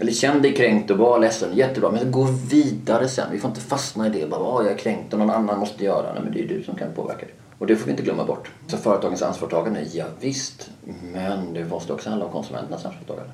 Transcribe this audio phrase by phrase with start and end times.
[0.00, 1.90] Eller känn dig kränkt och var ledsen, jättebra.
[1.90, 3.28] Men gå vidare sen.
[3.32, 4.30] Vi får inte fastna i det.
[4.30, 6.12] Bara, ah, jag är kränkt och någon annan måste göra.
[6.12, 7.32] Nej, men det är du som kan påverka det.
[7.58, 8.50] Och det får vi inte glömma bort.
[8.66, 10.70] Så företagens ansvarstagande, ja, visst.
[11.12, 13.32] Men det måste också handla om konsumenternas ansvarstagande.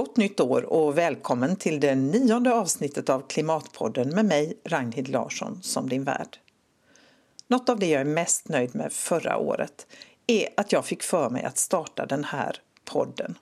[0.00, 5.62] Gott nytt år och välkommen till det nionde avsnittet av Klimatpodden med mig, Ragnhild Larsson,
[5.62, 6.36] som din värd.
[7.48, 9.86] Något av det jag är mest nöjd med förra året
[10.26, 13.38] är att jag fick för mig att starta den här podden.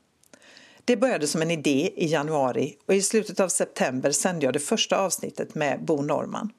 [0.84, 4.58] Det började som en idé i januari och i slutet av september sände jag det
[4.58, 6.52] första avsnittet med Bo Norman.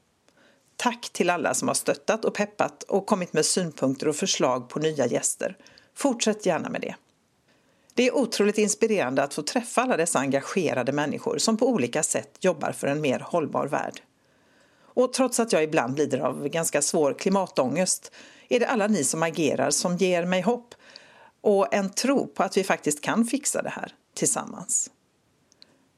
[0.76, 4.80] Tack till alla som har stöttat och peppat och kommit med synpunkter och förslag på
[4.80, 5.58] nya gäster.
[5.96, 6.96] Fortsätt gärna med det.
[8.00, 12.38] Det är otroligt inspirerande att få träffa alla dessa engagerade människor som på olika sätt
[12.40, 14.02] jobbar för en mer hållbar värld.
[14.82, 18.12] Och trots att jag ibland lider av ganska svår klimatångest
[18.50, 20.76] är det alla ni som agerar som ger mig hopp
[21.42, 24.90] och en tro på att vi faktiskt kan fixa det här tillsammans.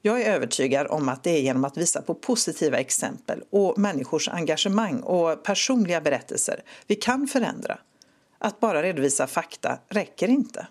[0.02, 4.30] Jag är övertygad om att det är genom att visa på positiva exempel och människors
[4.30, 7.80] engagemang och personliga berättelser vi kan förändra.
[8.40, 10.68] Att bara redovisa fakta räcker inte.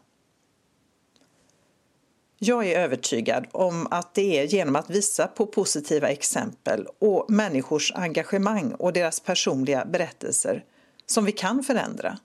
[2.43, 7.93] Jag är övertygad om att det är genom att visa på positiva exempel och människors
[7.95, 10.65] engagemang och deras personliga berättelser
[11.07, 12.19] som vi kan förändra.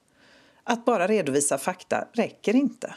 [0.64, 2.96] Att bara redovisa fakta räcker inte.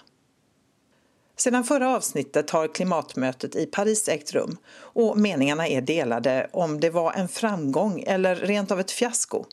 [1.36, 6.90] Sedan förra avsnittet har klimatmötet i Paris ägt rum och meningarna är delade om det
[6.90, 9.44] var en framgång eller rent av ett fiasko.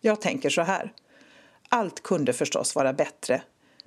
[0.00, 0.92] Jag tänker så här.
[1.68, 3.42] Allt kunde förstås vara bättre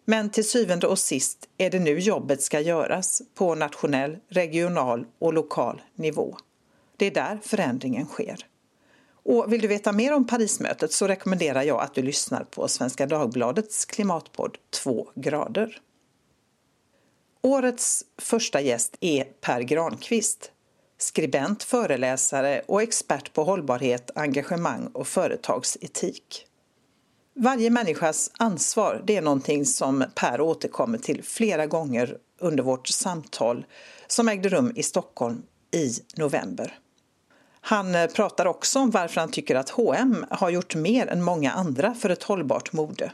[0.10, 5.34] men till syvende och sist är det nu jobbet ska göras på nationell, regional och
[5.34, 6.38] lokal nivå.
[6.98, 8.46] Det är där förändringen sker.
[9.10, 13.06] Och vill du veta mer om Parismötet så rekommenderar jag att du lyssnar på Svenska
[13.06, 15.82] Dagbladets klimatpodd 2 grader.
[17.42, 20.52] Årets första gäst är Per Granqvist,
[20.98, 26.48] skribent, föreläsare och expert på hållbarhet, engagemang och företagsetik.
[27.40, 33.66] Varje människas ansvar det är någonting som Per återkommer till flera gånger under vårt samtal
[34.08, 36.80] som ägde rum i Stockholm i november.
[37.62, 41.52] Han eh, pratar också om varför han tycker att H&M har gjort mer än många
[41.52, 43.12] andra för ett hållbart mode.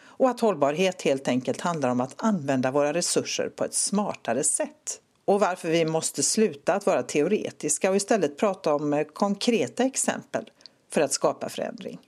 [0.00, 5.00] Och att hållbarhet helt enkelt handlar om att använda våra resurser på ett smartare sätt.
[5.24, 10.50] Och varför vi måste sluta att vara teoretiska och istället prata om eh, konkreta exempel
[10.92, 11.98] för att skapa förändring.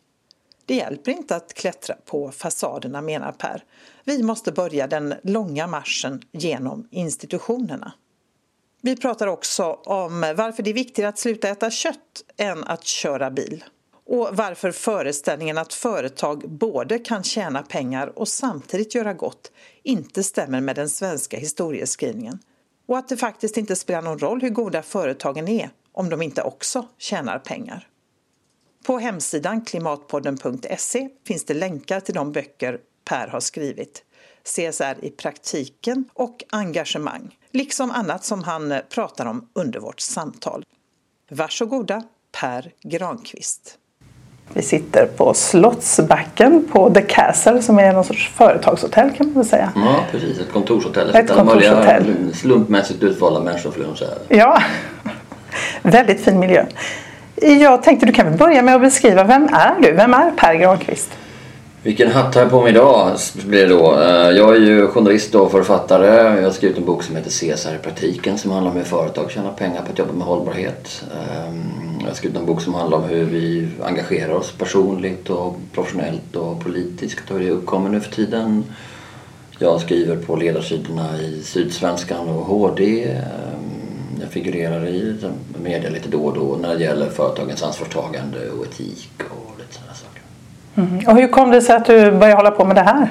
[0.66, 3.64] Det hjälper inte att klättra på fasaderna, menar Per.
[4.04, 7.92] Vi måste börja den långa marschen genom institutionerna.
[8.82, 13.30] Vi pratar också om varför det är viktigare att sluta äta kött än att köra
[13.30, 13.64] bil.
[14.06, 19.52] Och varför föreställningen att företag både kan tjäna pengar och samtidigt göra gott
[19.82, 22.38] inte stämmer med den svenska historieskrivningen.
[22.86, 26.42] Och att det faktiskt inte spelar någon roll hur goda företagen är om de inte
[26.42, 27.88] också tjänar pengar.
[28.86, 34.02] På hemsidan klimatpodden.se finns det länkar till de böcker Per har skrivit.
[34.42, 40.64] CSR i praktiken och engagemang, liksom annat som han pratar om under vårt samtal.
[41.30, 42.02] Varsågoda,
[42.40, 43.78] Per Granqvist.
[44.52, 49.44] Vi sitter på Slottsbacken på The Castle som är någon sorts företagshotell kan man väl
[49.44, 49.72] säga.
[49.76, 51.14] Ja precis, ett kontorshotell.
[51.14, 52.34] Ett kontorshotell.
[52.34, 54.14] Slumpmässigt utvalda människor skulle jag säga.
[54.28, 54.62] Ja,
[55.82, 56.66] väldigt fin miljö.
[57.36, 59.92] Jag tänkte du kan väl börja med att beskriva vem är du?
[59.92, 61.10] Vem är Per Granqvist?
[61.82, 64.00] Vilken hatt har jag på mig idag blir det då.
[64.00, 66.36] Eh, jag är ju journalist och författare.
[66.36, 69.30] Jag har skrivit en bok som heter CSR i praktiken som handlar om hur företag
[69.30, 71.04] tjänar pengar på att jobba med hållbarhet.
[71.12, 75.56] Ehm, jag har skrivit en bok som handlar om hur vi engagerar oss personligt och
[75.74, 78.64] professionellt och politiskt och hur det uppkommer nu för tiden.
[79.58, 83.08] Jag skriver på ledarsidorna i Sydsvenskan och HD
[84.34, 85.16] figurerar i
[85.62, 89.94] media lite då och då när det gäller företagens ansvarstagande och etik och lite sådana
[89.94, 90.22] saker.
[90.74, 91.08] Mm.
[91.08, 93.08] Och hur kom det sig att du började hålla på med det här?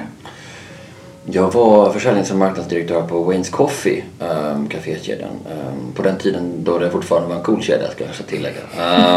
[1.26, 5.30] Jag var försäljnings och marknadsdirektör på Waynes Coffee, um, kafékedjan.
[5.30, 8.60] Um, på den tiden då det fortfarande var en cool kedja ska jag tillägga.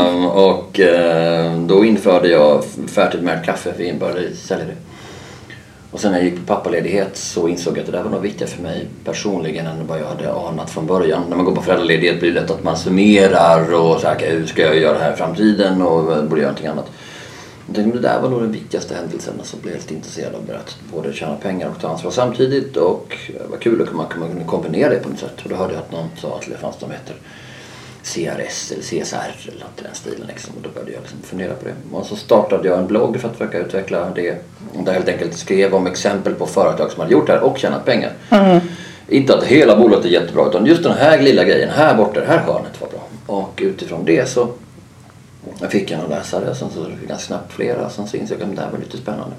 [0.10, 4.75] Um, och uh, då införde jag färdigmärkt kaffe, vi började sälja det.
[5.92, 8.22] Och sen när jag gick på pappaledighet så insåg jag att det där var nog
[8.22, 11.24] viktigare för mig personligen än vad jag hade anat från början.
[11.30, 14.45] När man går på föräldraledighet blir det lätt att man summerar och så här, hur
[14.45, 16.92] ska jag göra det här i framtiden och borde göra någonting annat.
[17.68, 19.34] Jag tänkte, det där var nog den viktigaste händelsen.
[19.44, 22.78] Så blev jag helt intresserad av att både tjäna pengar och ta ansvar samtidigt.
[22.78, 25.42] Och det var kul att man kunde kombinera det på något sätt.
[25.44, 27.16] Och då hörde jag att någon sa att det fanns de heter
[28.13, 30.27] CRS eller CSR eller något i den stilen.
[30.27, 30.54] Liksom.
[30.56, 31.95] Och då började jag liksom fundera på det.
[31.95, 34.31] Och så startade jag en blogg för att försöka utveckla det.
[34.74, 37.57] Där jag helt enkelt skrev om exempel på företag som hade gjort det här och
[37.57, 38.13] tjänat pengar.
[38.30, 38.59] Mm.
[39.07, 42.25] Inte att hela bolaget är jättebra utan just den här lilla grejen här borta, det
[42.25, 43.07] här hörnet var bra.
[43.25, 44.50] Och utifrån det så
[45.69, 46.56] fick jag några läsare.
[46.56, 47.89] Sen så fick jag snabbt flera.
[47.89, 49.36] Sen så insåg jag att det här var lite spännande.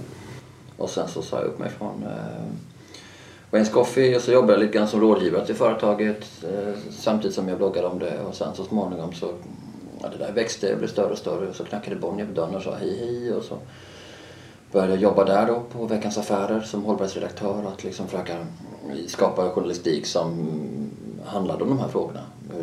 [0.76, 2.44] Och sen så sa jag upp mig från eh,
[3.50, 7.49] Wayne's Coffee och så jobbade jag lite grann som rådgivare till företaget eh, samtidigt som
[7.49, 9.31] jag bloggade om det och sen så småningom så
[10.03, 12.55] ja, det där växte och blev större och större och så knackade Bonnier på dörren
[12.55, 13.59] och sa hej hej och så
[14.73, 18.37] började jag jobba där då på Veckans Affärer som hållbarhetsredaktör och att liksom försöka
[19.06, 20.49] skapa journalistik som
[21.25, 22.21] handlade om de här frågorna.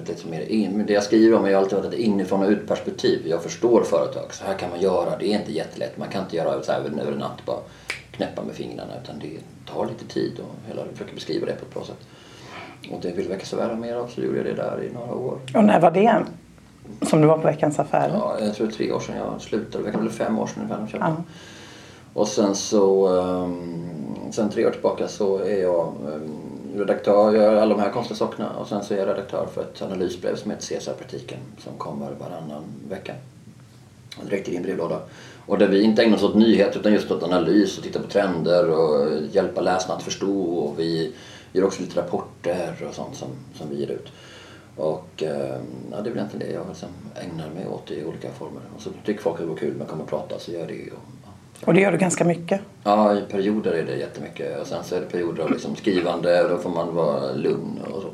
[0.07, 3.21] Lite mer in, det jag skriver om är ju alltid ett inifrån och ut perspektiv.
[3.25, 5.17] Jag förstår företag, så här kan man göra.
[5.17, 5.97] Det är inte jättelätt.
[5.97, 7.59] Man kan inte göra så här över en natt bara
[8.15, 9.39] knäppa med fingrarna utan det
[9.73, 12.07] tar lite tid och hela, försöka beskriva det på ett bra sätt.
[12.91, 15.37] Och det vill Veckans Affärer mer av så gjorde jag det där i några år.
[15.55, 16.25] Och när var det?
[17.01, 18.13] Som du var på Veckans Affärer?
[18.13, 19.91] Ja, jag tror tre år sedan jag slutade.
[19.91, 20.99] Det var fem år sedan ungefär.
[20.99, 21.15] Ja.
[22.13, 26.31] Och sen så, um, sen tre år tillbaka så är jag um,
[26.75, 29.61] redaktör, jag gör alla de här konstiga sakerna och sen så är jag redaktör för
[29.61, 33.13] ett analysbrev som heter CSR-praktiken som kommer varannan vecka.
[34.23, 34.99] Direkt i din brevlåda.
[35.45, 38.07] Och där vi inte ägnar oss åt nyheter utan just åt analys och titta på
[38.07, 41.11] trender och hjälpa läsarna att förstå och vi
[41.53, 44.07] gör också lite rapporter och sånt som, som vi ger ut.
[44.75, 45.59] Och eh,
[45.91, 48.61] ja, det är väl egentligen det jag liksom ägnar mig åt i olika former.
[48.75, 50.59] Och så tycker folk att det var kul med att komma och prata så gör
[50.59, 50.89] jag det.
[50.91, 52.61] Och, och det gör du ganska mycket?
[52.83, 54.61] Ja, i perioder är det jättemycket.
[54.61, 57.79] Och sen så är det perioder av liksom skrivande och då får man vara lugn
[57.91, 58.07] och så.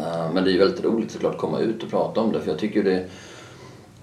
[0.00, 2.40] Uh, men det är ju väldigt roligt såklart att komma ut och prata om det
[2.40, 3.04] för jag tycker det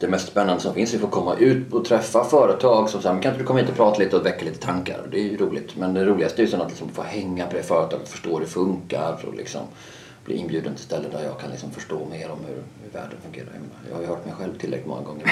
[0.02, 3.22] det mest spännande som finns är att få komma ut och träffa företag som säger
[3.22, 5.02] kan inte du komma hit och prata lite och väcka lite tankar?
[5.12, 5.76] Det är ju roligt.
[5.76, 8.46] Men det roligaste är ju att liksom få hänga på det företaget, förstå hur det
[8.46, 9.62] funkar och liksom
[10.26, 13.48] bli inbjuden till ställen där jag kan liksom förstå mer om hur, hur världen fungerar.
[13.90, 15.26] Jag har ju hört mig själv tillräckligt många gånger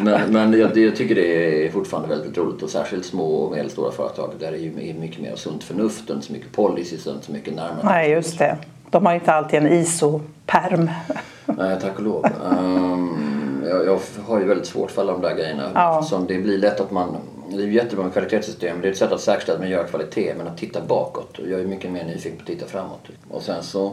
[0.00, 3.92] Men, men jag, jag, tycker det är fortfarande väldigt roligt och särskilt små och medelstora
[3.92, 7.26] företag där det är mycket mer sunt förnuft och inte så mycket policy och inte
[7.26, 7.84] så mycket närmare.
[7.84, 8.58] Nej, just det.
[8.90, 10.90] De har inte alltid en ISO-perm.
[11.44, 12.26] Nej, tack och lov.
[12.58, 15.70] Um, jag, jag, har ju väldigt svårt för alla de där grejerna.
[15.74, 16.02] Ja.
[16.02, 17.16] Som det blir lätt att man...
[17.50, 18.80] Det är jättebra med kvalitetssystem.
[18.80, 20.34] Det är ett sätt att säkerställa att man gör kvalitet.
[20.38, 21.38] Men att titta bakåt.
[21.38, 23.08] Jag är mycket mer nyfiken på att titta framåt.
[23.30, 23.92] Och sen så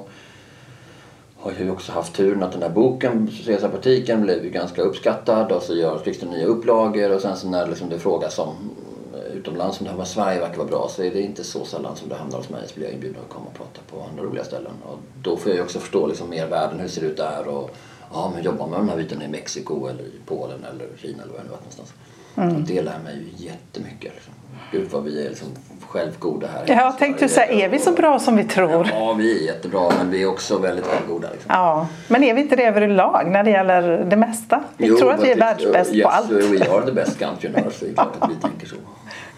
[1.39, 5.51] har jag ju också haft turen att den där boken, CSR-praktiken, blev ju ganska uppskattad
[5.51, 8.55] och så görs det nya upplagor och sen så när liksom det frågas om
[9.47, 11.95] utomlands som det här med Sverige verkar vara bra så är det inte så sällan
[11.95, 14.23] som det hamnar hos mig så blir jag inbjuden att komma och prata på andra
[14.23, 14.71] roliga ställen.
[14.83, 17.75] Och då får jag också förstå liksom mer världen, hur det ser ut där och
[18.13, 21.31] ja, men jobba med de här bitarna i Mexiko eller i Polen eller Kina eller
[21.31, 21.94] var det nu någonstans.
[22.38, 22.65] Mm.
[22.65, 24.13] det lär mig ju jättemycket.
[24.13, 24.33] Liksom.
[24.71, 25.47] Gud vad vi är liksom
[25.88, 26.75] självgoda här.
[26.75, 28.89] Jag tänkte säga, är vi så bra som vi tror?
[28.91, 31.29] Ja, vi är jättebra men vi är också väldigt självgoda.
[31.31, 31.51] Liksom.
[31.53, 34.63] Ja, men är vi inte det överlag när det gäller det mesta?
[34.77, 36.31] Vi jo, tror att vi är världsbäst yes, på allt.
[36.31, 38.75] We are the best country on earth, det är klart att vi tänker så.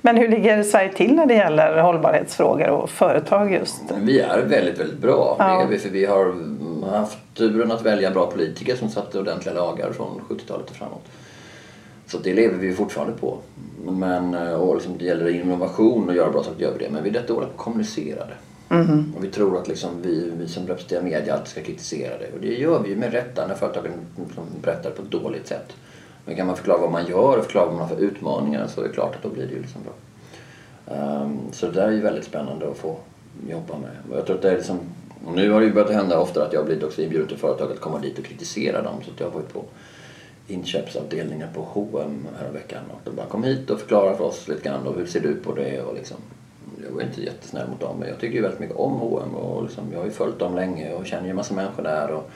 [0.00, 3.82] Men hur ligger Sverige till när det gäller hållbarhetsfrågor och företag just?
[3.96, 5.36] Vi är väldigt, väldigt bra.
[5.38, 5.66] Ja.
[5.70, 6.34] Vi, för vi har
[6.90, 11.04] haft turen att välja bra politiker som satte ordentliga lagar från 70-talet och framåt.
[12.06, 13.38] Så det lever vi fortfarande på.
[13.84, 16.90] Men och liksom, det gäller innovation och göra bra saker gör vi det.
[16.90, 18.36] Men vi är rätt dåliga på att kommunicera det.
[18.74, 19.14] Mm.
[19.16, 22.32] Och vi tror att liksom vi, vi som representerar media alltid ska kritisera det.
[22.34, 25.72] Och det gör vi ju med rätta när företagen liksom berättar på ett dåligt sätt.
[26.26, 28.80] Men kan man förklara vad man gör och förklara vad man har för utmaningar så
[28.80, 29.92] är det klart att då blir det ju liksom bra.
[30.96, 32.96] Um, så det där är ju väldigt spännande att få
[33.50, 33.90] jobba med.
[34.10, 34.78] Och jag tror att det är liksom,
[35.34, 37.72] nu har det ju börjat hända ofta att jag har blivit också inbjuden till företag
[37.72, 38.94] att komma dit och kritisera dem.
[39.04, 39.64] Så att jag har varit på
[40.48, 44.68] inköpsavdelningen på H&M här veckan och de bara kom hit och förklara för oss lite
[44.68, 46.16] grann och hur ser du på det och liksom
[46.84, 49.62] jag var inte jättesnäll mot dem men jag tycker ju väldigt mycket om H&M och
[49.62, 52.30] liksom, jag har ju följt dem länge och känner ju massa människor där och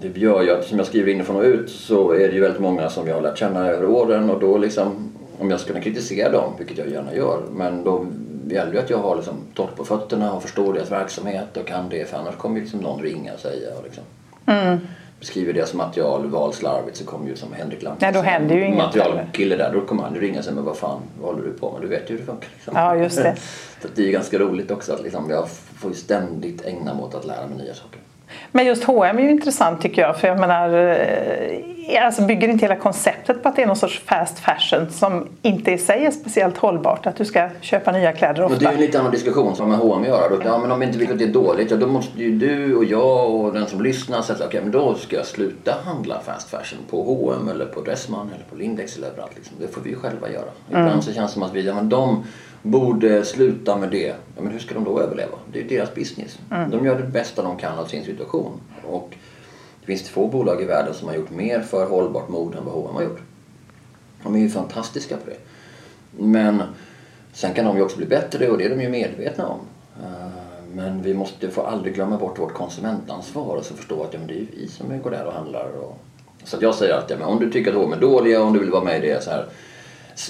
[0.00, 2.60] det gör ju att som jag skriver inifrån och ut så är det ju väldigt
[2.60, 5.84] många som jag har lärt känna över åren och då liksom om jag ska kunna
[5.84, 8.06] kritisera dem, vilket jag gärna gör, men då
[8.48, 11.88] gäller det att jag har liksom torrt på fötterna och förstår deras verksamhet och kan
[11.88, 14.04] det för annars kommer ju liksom någon ringa och säga och liksom
[14.46, 14.78] mm.
[15.20, 18.78] beskriver deras material valslarvigt så kommer ju som Henrik Lampin Nej, då händer ju inget
[18.78, 21.52] materialkille där, då kommer han ju ringa och säga men vad fan vad håller du
[21.52, 21.80] på med?
[21.80, 22.48] Du vet ju hur det funkar.
[22.54, 22.74] Liksom.
[22.76, 23.36] Ja, just det.
[23.82, 27.04] så det är ju ganska roligt också att liksom, jag får ju ständigt ägna mig
[27.04, 28.00] åt att lära mig nya saker.
[28.52, 32.64] Men just H&M är ju intressant tycker jag för jag menar eh, alltså bygger inte
[32.64, 36.10] hela konceptet på att det är någon sorts fast fashion som inte i sig är
[36.10, 38.54] speciellt hållbart att du ska köpa nya kläder ofta?
[38.54, 40.40] Men det är ju en lite annan diskussion som med H&M gör.
[40.44, 42.76] Ja, men om vi inte vill att det är dåligt ja, då måste ju du
[42.76, 46.20] och jag och den som lyssnar säga okej okay, men då ska jag sluta handla
[46.20, 49.32] fast fashion på H&M eller på Dressman eller på Lindex eller överallt.
[49.34, 49.56] Liksom.
[49.60, 50.50] Det får vi ju själva göra.
[50.68, 51.02] Ibland mm.
[51.02, 52.24] så känns det som att vi, ja men de
[52.66, 54.14] borde sluta med det.
[54.36, 55.38] Ja, men hur ska de då överleva?
[55.52, 56.38] Det är ju deras business.
[56.50, 56.70] Mm.
[56.70, 58.60] De gör det bästa de kan av sin situation.
[58.84, 59.14] Och
[59.80, 62.74] det finns två bolag i världen som har gjort mer för hållbart mode än vad
[62.74, 63.20] H&M har gjort.
[64.22, 65.36] De är ju fantastiska på det.
[66.24, 66.62] Men
[67.32, 69.60] sen kan de ju också bli bättre och det är de ju medvetna om.
[70.02, 70.28] Eh,
[70.74, 74.28] men vi måste få aldrig glömma bort vårt konsumentansvar och så förstå att ja, men
[74.28, 75.70] det är ju vi som går där och handlar.
[75.70, 75.98] Och...
[76.44, 78.58] Så jag säger alltid, ja, om du tycker att H&M är dåliga och om du
[78.58, 79.46] vill vara med i det så här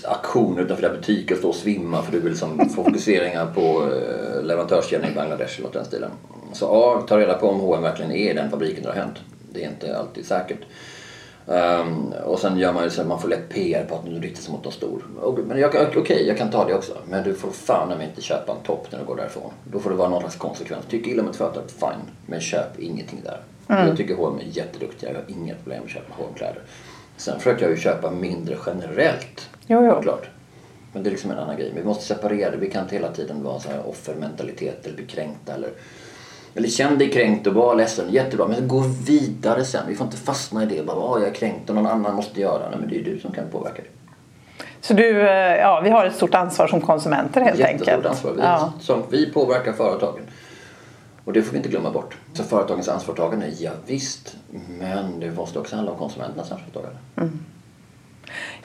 [0.05, 5.13] aktion utanför där butiker står och svimmar för du vill liksom fokuseringar på eh, leverantörskedjan
[5.13, 6.11] i Bangladesh eller något den stilen.
[6.53, 9.19] Så ja, ta reda på om H&M verkligen är den fabriken där det har hänt.
[9.53, 10.59] Det är inte alltid säkert.
[11.49, 14.21] Um, och sen gör man ju så att man får lätt PR på att nu
[14.21, 15.03] riktar sig mot de stor.
[15.47, 16.93] Men okej, okay, jag kan ta det också.
[17.09, 19.53] Men du får fan inte köpa en topp när du går därifrån.
[19.65, 20.85] Då får det vara någon slags konsekvens.
[20.89, 22.11] Tycker illa om ett företag, fine.
[22.27, 23.41] Men köp ingenting där.
[23.69, 23.89] Mm.
[23.89, 25.11] Jag tycker H&M är jätteduktiga.
[25.11, 26.63] Jag har inget problem med att köpa H&M kläder
[27.17, 29.49] Sen försöker jag ju köpa mindre generellt.
[29.67, 30.03] Jo, jo.
[30.03, 30.29] Klart.
[30.93, 31.73] Men det är liksom en annan grej.
[31.75, 32.57] Vi måste separera det.
[32.57, 35.71] Vi kan inte hela tiden vara så här offermentalitet eller bli kränkta eller
[36.57, 38.47] eller känn dig kränkt och var ledsen, jättebra.
[38.49, 39.85] Men gå vidare sen.
[39.89, 40.87] Vi får inte fastna i det.
[40.87, 42.71] Bara, oh, jag är kränkt och någon annan måste göra.
[42.71, 43.89] Nej, men det är du som kan påverka det.
[44.81, 48.07] Så du, eh, ja, vi har ett stort ansvar som konsumenter helt Jättestort enkelt.
[48.07, 48.33] ansvar.
[48.33, 48.73] Vi, ja.
[48.81, 50.23] som, vi påverkar företagen.
[51.25, 52.17] Och det får vi inte glömma bort.
[52.33, 54.37] Så företagens ansvarstagande, ja, visst.
[54.69, 56.99] Men det måste också handla om konsumenternas ansvarstagande.
[57.17, 57.39] Mm.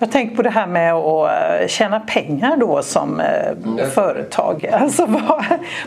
[0.02, 3.90] Jag tänker på det här med att eh, tjäna pengar då som eh, mm.
[3.90, 4.66] företag.
[4.74, 5.08] Alltså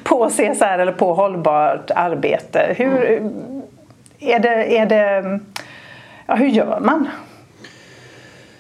[0.05, 2.75] på CSR eller på hållbart arbete.
[2.77, 3.63] Hur, mm.
[4.21, 5.41] är det, är det,
[6.27, 7.09] ja, hur gör man?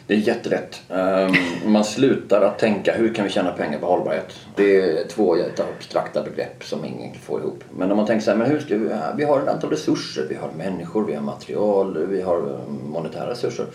[0.06, 0.82] Det är jättelätt.
[0.88, 4.34] Um, man slutar att tänka hur kan vi tjäna pengar på hållbarhet.
[4.54, 5.36] Det är två
[5.76, 7.64] abstrakta begrepp som ingen får ihop.
[7.76, 10.26] Men om man tänker så här, men hur ska vi, vi har ett antal resurser.
[10.28, 12.58] Vi har människor, vi har material, vi har
[12.88, 13.66] monetära resurser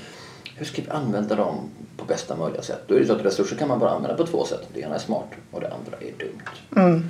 [0.60, 2.84] hur ska vi använda dem på bästa möjliga sätt?
[2.88, 4.68] Då är det så att resurser kan man bara använda på två sätt.
[4.74, 6.42] Det ena är smart och det andra är dumt.
[6.75, 7.04] Mm.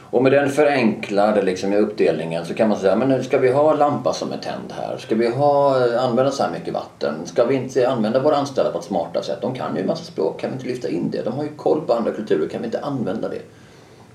[0.00, 3.74] Och med den förenklade liksom, uppdelningen så kan man säga, men nu ska vi ha
[3.74, 4.96] lampa som är tänd här?
[4.98, 7.14] Ska vi ha, använda så här mycket vatten?
[7.24, 9.38] Ska vi inte använda våra anställda på ett smartare sätt?
[9.40, 11.22] De kan ju en massa språk, kan vi inte lyfta in det?
[11.22, 13.42] De har ju koll på andra kulturer, kan vi inte använda det?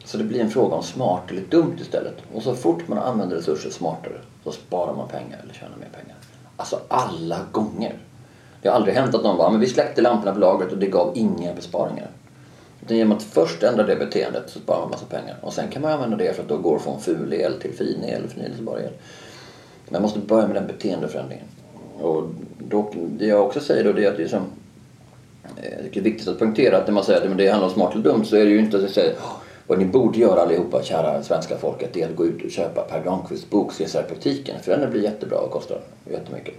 [0.06, 2.16] Så det blir en fråga om smart eller dumt istället.
[2.34, 6.16] Och så fort man använder resurser smartare så sparar man pengar eller tjänar mer pengar.
[6.58, 7.96] Alltså alla gånger.
[8.62, 10.78] Det har aldrig hänt att någon bara, ah, men vi släckte lamporna på lagret och
[10.78, 12.08] det gav inga besparingar.
[12.82, 15.36] Utan genom att först ändra det beteendet så sparar man massa pengar.
[15.42, 18.04] Och sen kan man använda det för att då går från ful el till fin
[18.04, 18.92] el, förnyelsebar el.
[19.90, 21.46] Man måste börja med den beteendeförändringen.
[22.02, 22.24] Och
[22.58, 24.44] då, det jag också säger då det är att det är, som,
[25.44, 27.94] eh, det är viktigt att poängtera att när man säger att det handlar om smart
[27.94, 29.14] eller dumt så är det ju inte att säga
[29.68, 32.82] vad ni borde göra allihopa, kära svenska folket, det är att gå ut och köpa
[32.82, 34.56] Per Granqvists bok CSR-praktiken.
[34.62, 35.80] För den blir jättebra och kostar
[36.12, 36.56] jättemycket.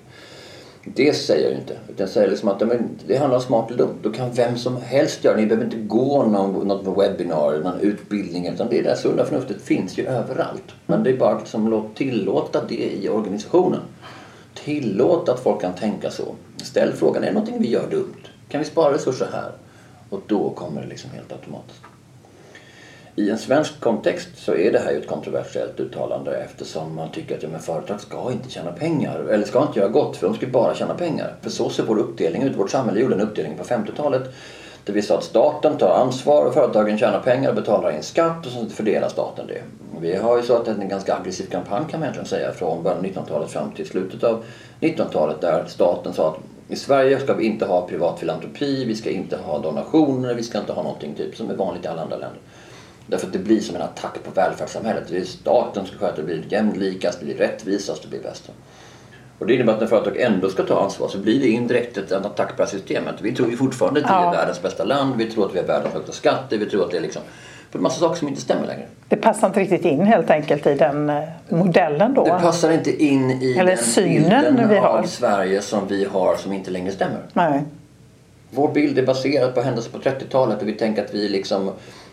[0.95, 1.73] Det säger jag ju inte.
[1.73, 2.63] Utan jag säger liksom att
[3.07, 3.99] det handlar om smart eller dumt.
[4.03, 5.41] Då kan vem som helst göra det.
[5.41, 8.47] Ni behöver inte gå någon, något webbinar, någon utbildning.
[8.47, 10.75] Utan det där sunda förnuftet finns ju överallt.
[10.87, 13.81] Men det är bara liksom tillåta det i organisationen.
[14.55, 16.35] Tillåt att folk kan tänka så.
[16.57, 18.15] Ställ frågan, är det någonting vi gör dumt?
[18.49, 19.53] Kan vi spara resurser här?
[20.11, 21.83] Och då kommer det liksom helt automatiskt.
[23.19, 27.37] I en svensk kontext så är det här ju ett kontroversiellt uttalande eftersom man tycker
[27.37, 30.37] att ja, men företag ska inte tjäna pengar eller ska inte göra gott för de
[30.37, 31.35] ska bara tjäna pengar.
[31.43, 32.57] För så ser vår uppdelning ut.
[32.57, 34.23] Vårt samhälle gjorde en uppdelning på 50-talet
[34.85, 38.47] där vi sa att staten tar ansvar och företagen tjänar pengar och betalar in skatt
[38.47, 39.63] och så fördelar staten det.
[40.01, 42.99] Vi har ju så att en ganska aggressiv kampanj kan man egentligen säga från början
[42.99, 44.45] av 1900-talet fram till slutet av
[44.81, 49.11] 1900-talet där staten sa att i Sverige ska vi inte ha privat filantropi, vi ska
[49.11, 52.17] inte ha donationer, vi ska inte ha någonting typ som är vanligt i alla andra
[52.17, 52.41] länder.
[53.11, 55.05] Därför att det blir som en attack på välfärdssamhället.
[55.09, 58.51] Det är staten som ska sköta det, blir jämlikast, det blir rättvisast, det blir bäst.
[59.39, 62.25] Och det innebär att när företag ändå ska ta ansvar så blir det indirekt en
[62.25, 63.15] attack på systemet.
[63.21, 65.67] Vi tror ju fortfarande att vi är världens bästa land, vi tror att vi har
[65.67, 67.23] världens högsta skatter, vi tror att det är liksom
[67.71, 68.87] för en massa saker som inte stämmer längre.
[69.09, 72.25] Det passar inte riktigt in helt enkelt i den eh, modellen då?
[72.25, 74.99] Det passar inte in i Eller den synen bilden vi har.
[74.99, 77.21] av Sverige som vi har som inte längre stämmer.
[77.33, 77.63] Nej.
[78.51, 81.73] Vår bild är baserad på händelser på 30-talet och vi tänker att vi liksom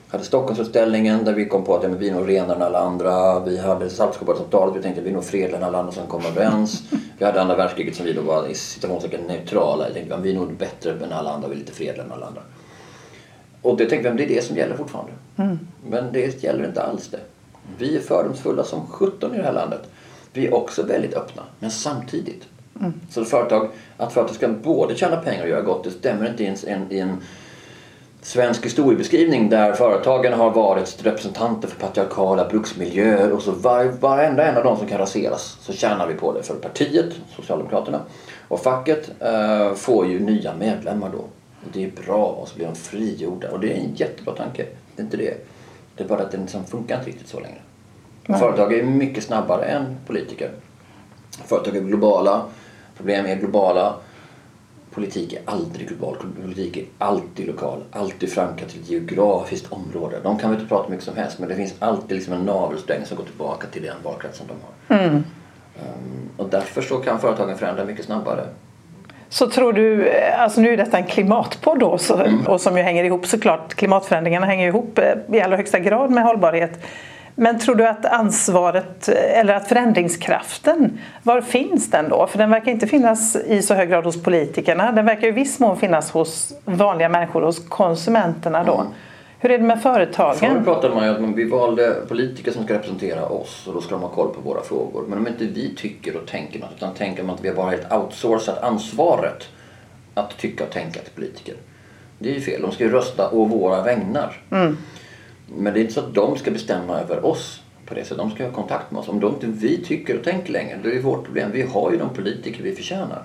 [0.09, 3.39] hade Stockholmsutställningen där vi kom på att ja, vi är nog renare än alla andra.
[3.39, 6.25] Vi hade Saltsjöbadsavtalet, vi tänkte att vi är nog fredligare än alla andra som kom
[6.25, 6.83] överens.
[7.17, 9.85] Vi hade andra världskriget som vi då var i situationstecken neutrala.
[9.85, 12.11] Jag tänkte att vi är nog bättre än alla andra, vi är lite fredligare än
[12.11, 12.41] alla andra.
[13.61, 15.11] Och det tänkte vi, det är det som gäller fortfarande.
[15.37, 15.59] Mm.
[15.89, 17.19] Men det gäller inte alls det.
[17.77, 19.81] Vi är fördomsfulla som 17 i det här landet.
[20.33, 22.43] Vi är också väldigt öppna, men samtidigt.
[22.79, 22.93] Mm.
[23.09, 26.47] Så företag, att företag ska både tjäna pengar och göra gott, det stämmer inte i
[26.47, 27.17] en, i en
[28.25, 34.57] svensk historiebeskrivning där företagen har varit representanter för patriarkala bruksmiljöer och så var, varenda en
[34.57, 36.43] av dem som kan raseras så tjänar vi på det.
[36.43, 38.01] För partiet, Socialdemokraterna
[38.47, 41.25] och facket äh, får ju nya medlemmar då.
[41.73, 44.65] Det är bra och så blir de frigjorda och det är en jättebra tanke.
[44.95, 45.33] Det är inte det.
[45.95, 47.61] Det är bara att det liksom funkar inte riktigt så längre.
[48.25, 48.39] Nej.
[48.39, 50.51] Företag är mycket snabbare än politiker.
[51.45, 52.41] Företag är globala,
[52.97, 53.95] problem är globala
[54.95, 56.17] politik är aldrig global.
[56.41, 57.83] Politik är alltid lokal.
[57.91, 60.19] Alltid förankrad till ett geografiskt område.
[60.23, 63.05] De kan vi inte prata mycket som helst men det finns alltid liksom en navelsträng
[63.05, 64.53] som går tillbaka till den valkretsen de
[64.95, 65.03] har.
[65.03, 65.15] Mm.
[65.15, 68.47] Um, och därför så kan företagen förändra mycket snabbare.
[69.29, 72.47] Så tror du, alltså nu är detta en klimatpodd då så, mm.
[72.47, 76.23] och som ju hänger ihop såklart, klimatförändringarna hänger ihop eh, i allra högsta grad med
[76.23, 76.79] hållbarhet.
[77.35, 82.27] Men tror du att ansvaret eller att förändringskraften, var finns den då?
[82.27, 84.91] För den verkar inte finnas i så hög grad hos politikerna.
[84.91, 88.75] Den verkar i viss mån finnas hos vanliga människor, hos konsumenterna då.
[88.75, 88.87] Mm.
[89.39, 90.35] Hur är det med företagen?
[90.35, 93.81] Förr pratade man ju om att vi valde politiker som ska representera oss och då
[93.81, 95.05] ska de ha koll på våra frågor.
[95.07, 97.69] Men om inte vi tycker och tänker något utan tänker man att vi har bara
[97.69, 99.47] helt outsourcat ansvaret
[100.13, 101.55] att tycka och tänka till politiker.
[102.19, 102.61] Det är ju fel.
[102.61, 104.41] De ska ju rösta å våra vägnar.
[104.51, 104.77] Mm.
[105.47, 108.17] Men det är inte så att de ska bestämma över oss på det sättet.
[108.17, 109.07] De ska ha kontakt med oss.
[109.07, 111.51] Om de inte vi tycker och tänker längre, då är det vårt problem.
[111.51, 113.23] Vi har ju de politiker vi förtjänar.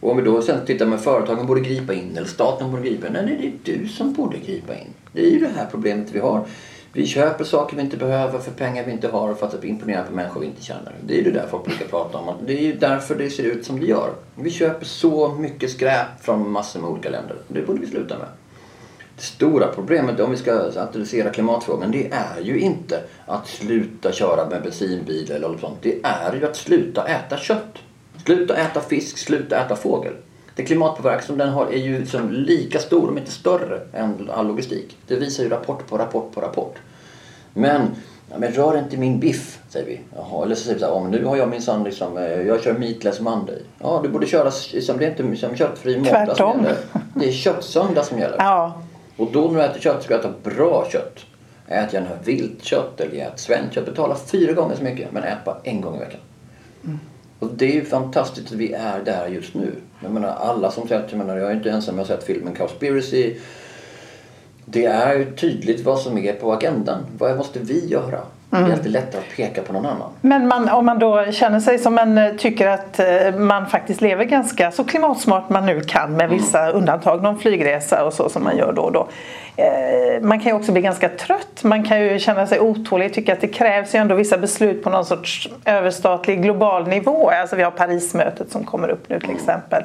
[0.00, 3.06] Och om vi då sen tittar med företagen borde gripa in eller staten borde gripa
[3.06, 3.12] in.
[3.12, 4.88] Nej, det är du som borde gripa in.
[5.12, 6.44] Det är ju det här problemet vi har.
[6.94, 10.14] Vi köper saker vi inte behöver för pengar vi inte har för att imponera på
[10.14, 10.92] människor vi inte känner.
[11.06, 12.34] Det är ju det där folk brukar prata om.
[12.46, 14.10] Det är ju därför det ser ut som det gör.
[14.34, 17.36] Vi köper så mycket skräp från massor med olika länder.
[17.48, 18.28] Det borde vi sluta med.
[19.22, 24.48] Det stora problemet om vi ska adressera klimatfrågan det är ju inte att sluta köra
[24.48, 25.78] med bensinbil eller något sånt.
[25.82, 27.78] Det är ju att sluta äta kött.
[28.24, 30.12] Sluta äta fisk, sluta äta fågel.
[30.54, 34.46] Den klimatpåverkan som den har är ju liksom lika stor, om inte större, än all
[34.46, 34.96] logistik.
[35.06, 36.78] Det visar ju rapport på rapport på rapport.
[37.54, 37.82] Men,
[38.30, 40.00] ja, men rör inte min biff, säger vi.
[40.16, 42.62] Jaha, eller så säger vi så här, ja, nu har jag minsann liksom, eh, jag
[42.62, 43.62] kör meatless monday.
[43.78, 46.76] Ja, du borde köra, liksom, det är inte liksom, köttfri måndag som gäller.
[47.14, 48.36] Det är köttsöndag som gäller.
[48.38, 48.82] Ja.
[49.16, 51.18] Och då när du äter kött ska du äta bra kött.
[51.68, 53.86] Ät gärna viltkött eller ät svenskt kött.
[53.86, 56.20] Betala fyra gånger så mycket men ät bara en gång i veckan.
[56.84, 56.98] Mm.
[57.38, 59.72] Och det är ju fantastiskt att vi är där just nu.
[60.02, 62.54] Jag menar alla som sett, jag menar jag är inte ensam, jag har sett filmen
[62.54, 63.34] Cowspiracy.
[64.64, 67.04] Det är ju tydligt vad som är på agendan.
[67.18, 68.20] Vad måste vi göra?
[68.52, 68.64] Mm.
[68.64, 70.10] Det är alltid lättare att peka på någon annan.
[70.20, 74.00] Men man, om man då känner sig som en, eh, tycker att eh, man faktiskt
[74.00, 76.76] lever ganska så klimatsmart man nu kan med vissa mm.
[76.76, 79.08] undantag, någon flygresa och så som man gör då och då.
[79.56, 83.32] Eh, man kan ju också bli ganska trött, man kan ju känna sig otålig, tycka
[83.32, 87.30] att det krävs ju ändå vissa beslut på någon sorts överstatlig global nivå.
[87.30, 89.36] Alltså vi har Parismötet som kommer upp nu till mm.
[89.36, 89.82] exempel.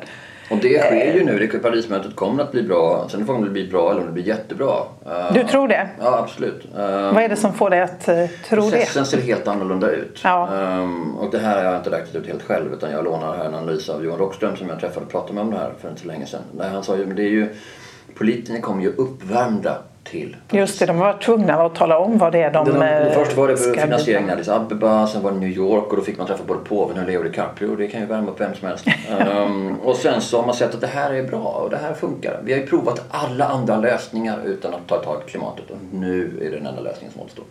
[0.51, 1.39] Och det sker ju nu.
[1.39, 3.07] Det Parismötet kommer att bli bra.
[3.09, 4.73] Sen frågan om det blir bra eller om det blir jättebra.
[5.05, 5.89] Eh, du tror det?
[5.99, 6.65] Ja, absolut.
[6.77, 8.15] Eh, Vad är det som får dig att tro
[8.49, 8.77] processen det?
[8.77, 10.21] Processen ser helt annorlunda ut.
[10.23, 10.49] Ja.
[10.51, 13.45] Um, och det här har jag inte räknat ut helt själv utan jag lånar här
[13.45, 15.89] en analys av Johan Rockström som jag träffade och pratade med om det här för
[15.89, 16.41] inte så länge sedan.
[16.71, 17.49] Han sa ju, men det är ju
[18.17, 19.77] politikerna kommer ju uppvärmda
[20.09, 20.35] till.
[20.51, 23.37] Just det, de var tvungna att tala om vad det är de Den, eh, Först
[23.37, 26.27] var det finansieringen i Addis Abeba, sen var det New York och då fick man
[26.27, 27.75] träffa både påven och Leo DiCaprio.
[27.75, 28.87] Det kan ju värma upp vem som helst.
[29.29, 31.93] um, och sen så har man sett att det här är bra och det här
[31.93, 32.39] funkar.
[32.43, 36.37] Vi har ju provat alla andra lösningar utan att ta tag i klimatet och nu
[36.41, 37.45] är det den enda lösningen som återstår.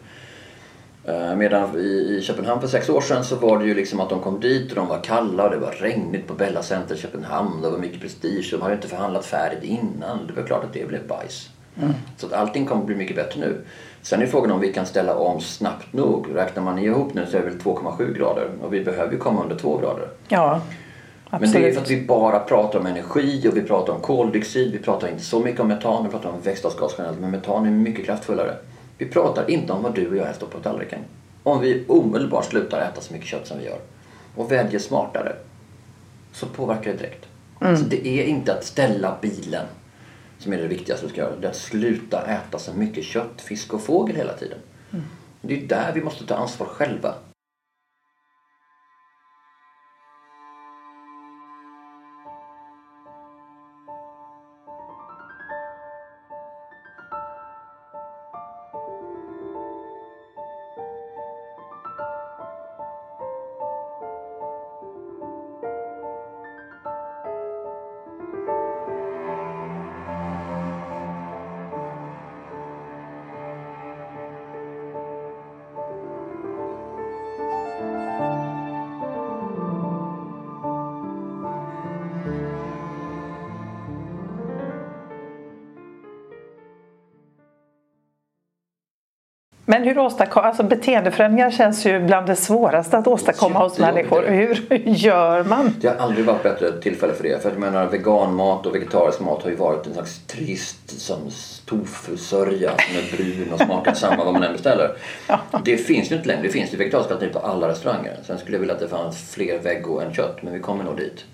[1.08, 4.10] Uh, medan i, i Köpenhamn för sex år sedan så var det ju liksom att
[4.10, 6.98] de kom dit och de var kalla och det var regnigt på Bella Center i
[6.98, 7.62] Köpenhamn.
[7.62, 10.26] Det var mycket prestige och de hade inte förhandlat färdigt innan.
[10.26, 11.50] Det var klart att det blev bajs.
[11.82, 11.94] Mm.
[12.16, 13.64] Så att allting kommer bli mycket bättre nu.
[14.02, 16.26] Sen är frågan om vi kan ställa om snabbt nog.
[16.34, 19.42] Räknar man ihop nu så är det väl 2,7 grader och vi behöver ju komma
[19.42, 20.08] under 2 grader.
[20.28, 20.60] Ja,
[21.30, 21.54] absolut.
[21.54, 24.72] Men det är för att vi bara pratar om energi och vi pratar om koldioxid.
[24.72, 27.20] Vi pratar inte så mycket om metan, vi pratar om växthusgas generellt.
[27.20, 28.54] Men metan är mycket kraftfullare.
[28.98, 31.00] Vi pratar inte om vad du och jag äter på tallriken.
[31.42, 33.78] Om vi omedelbart slutar äta så mycket kött som vi gör
[34.34, 35.32] och väljer smartare
[36.32, 37.26] så påverkar det direkt.
[37.60, 37.76] Mm.
[37.76, 39.66] Så det är inte att ställa bilen
[40.38, 41.36] som är det viktigaste du ska göra.
[41.36, 44.58] Det är att sluta äta så mycket kött, fisk och fågel hela tiden.
[44.92, 45.04] Mm.
[45.40, 47.14] Det är där vi måste ta ansvar själva.
[89.76, 94.22] Men hur åstadkommer, alltså beteendeförändringar känns ju bland det svåraste att åstadkomma hos människor.
[94.22, 95.74] Hur gör man?
[95.80, 97.42] Det har aldrig varit bättre tillfälle för det.
[97.42, 101.18] För jag menar veganmat och vegetarisk mat har ju varit en slags trist som
[101.66, 104.96] tofu-sörja som är brun och smakar samma vad man än beställer.
[105.28, 105.40] Ja.
[105.64, 106.42] Det finns ju inte längre.
[106.42, 108.16] Det finns ju vegetariska alternativ på alla restauranger.
[108.26, 110.96] Sen skulle jag vilja att det fanns fler vego än kött men vi kommer nog
[110.96, 111.24] dit.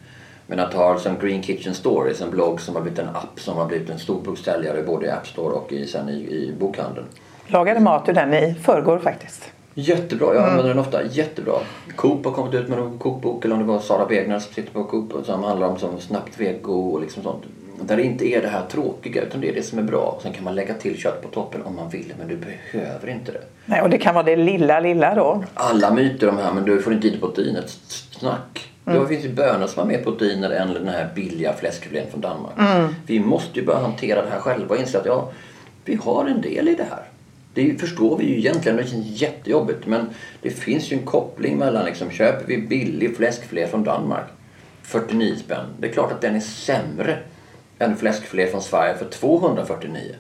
[0.46, 3.57] Men att ha som Green Kitchen Stories, en blogg som har blivit en app som
[3.57, 7.07] har blivit en stor boksäljare både i App Store och i, sen i, i bokhandeln
[7.46, 9.52] lagade mat ur den i förrgår faktiskt.
[9.74, 10.76] Jättebra, jag använder mm.
[10.76, 11.02] den ofta.
[11.05, 11.55] Jättebra.
[11.96, 14.72] Coop har kommit ut med en kokbok, eller om det var Sara Begner som sitter
[14.72, 17.44] på Coop, som handlar om som snabbt vego och liksom sånt.
[17.81, 20.18] Där det inte är det här tråkiga, utan det är det som är bra.
[20.22, 23.33] Sen kan man lägga till kött på toppen om man vill, men du behöver inte
[23.33, 23.42] det.
[23.66, 25.44] Nej, och det kan vara det lilla, lilla då.
[25.55, 27.70] Alla myter om här, men du får inte i proteinet.
[28.11, 28.68] Snack.
[28.87, 29.02] Mm.
[29.02, 32.59] Det finns ju bönor som har mer proteiner än den här billiga fläskfilén från Danmark.
[32.59, 32.94] Mm.
[33.07, 35.31] Vi måste ju börja hantera det här själva och inse att ja,
[35.85, 37.02] vi har en del i det här.
[37.54, 39.86] Det förstår vi ju egentligen, det känns jättejobbigt.
[39.86, 40.06] Men
[40.42, 44.26] det finns ju en koppling mellan liksom, köper vi billig fläskfilé från Danmark
[44.82, 45.66] 49 spänn.
[45.78, 47.18] Det är klart att den är sämre
[47.78, 50.14] än fläskfilé från Sverige för 249.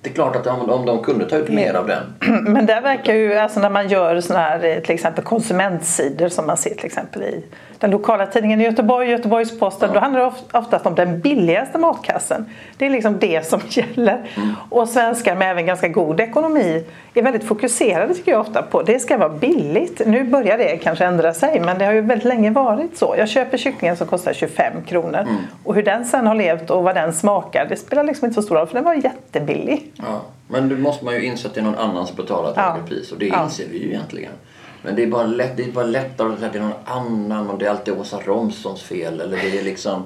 [0.00, 2.14] Det är klart att om, om de kunde ta ut mer av den.
[2.52, 6.46] Men där verkar ju, alltså när man gör sådana här eh, till exempel konsumentsidor som
[6.46, 7.44] man ser till exempel i
[7.84, 9.94] den lokala tidningen i Göteborg, Göteborgs-Posten, ja.
[9.94, 12.46] då handlar det oftast om den billigaste matkassen.
[12.76, 14.22] Det är liksom det som gäller.
[14.36, 14.52] Mm.
[14.70, 18.98] Och svenskar med även ganska god ekonomi är väldigt fokuserade tycker jag ofta på det
[18.98, 20.02] ska vara billigt.
[20.06, 23.14] Nu börjar det kanske ändra sig men det har ju väldigt länge varit så.
[23.18, 25.36] Jag köper kycklingen som kostar 25 kronor mm.
[25.64, 28.42] och hur den sen har levt och vad den smakar det spelar liksom inte så
[28.42, 29.92] stor roll för den var jättebillig.
[29.96, 30.20] Ja.
[30.48, 32.62] Men då måste man ju inse att det är någon annan som betalar ett ja.
[32.62, 33.44] högre pris och det ja.
[33.44, 34.32] inser vi ju egentligen.
[34.84, 37.50] Men det är bara, lätt, det är bara lättare att säga det är någon annan
[37.50, 40.04] och det är alltid Åsa Romsons fel eller det är liksom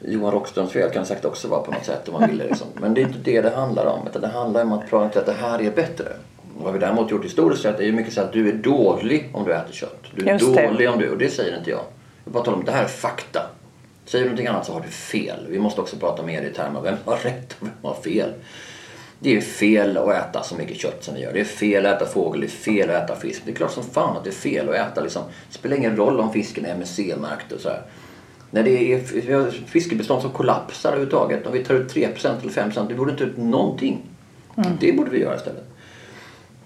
[0.00, 2.38] Johan Rockströms fel kan det säkert också vara på något sätt om man vill.
[2.38, 2.66] Liksom.
[2.74, 4.06] Men det är inte det det handlar om.
[4.08, 6.08] Utan det handlar om att prata att det här är bättre.
[6.58, 9.44] Vad vi däremot gjort historiskt sett är ju mycket så att du är dålig om
[9.44, 10.02] du äter kött.
[10.14, 10.88] Du är Just dålig det.
[10.88, 11.80] om du, och det säger inte jag.
[12.24, 13.42] Jag bara talar om det här är fakta.
[14.04, 15.46] Säger du någonting annat så har du fel.
[15.48, 18.32] Vi måste också prata mer i termer av vem har rätt och vem har fel.
[19.18, 21.32] Det är fel att äta så mycket kött som vi gör.
[21.32, 23.42] Det är fel att äta fågel, det är fel att äta fisk.
[23.44, 25.22] Det är klart som fan att det är fel att äta liksom.
[25.48, 27.82] Det spelar ingen roll om fisken är MSC-märkt och så här.
[28.50, 31.46] När det är vi fiskebestånd som kollapsar överhuvudtaget.
[31.46, 34.02] Om vi tar ut 3% eller 5% det borde inte ut någonting.
[34.56, 34.70] Mm.
[34.80, 35.64] Det borde vi göra istället.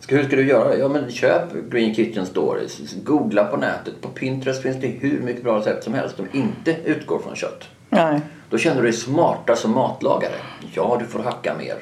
[0.00, 0.76] Ska, hur ska du göra?
[0.76, 2.94] Ja men köp Green Kitchen Stories.
[3.04, 4.00] Googla på nätet.
[4.00, 7.68] På Pinterest finns det hur mycket bra recept som helst som inte utgår från kött.
[7.88, 8.20] Nej.
[8.50, 10.34] Då känner du dig smarta som matlagare.
[10.74, 11.76] Ja, du får hacka mer.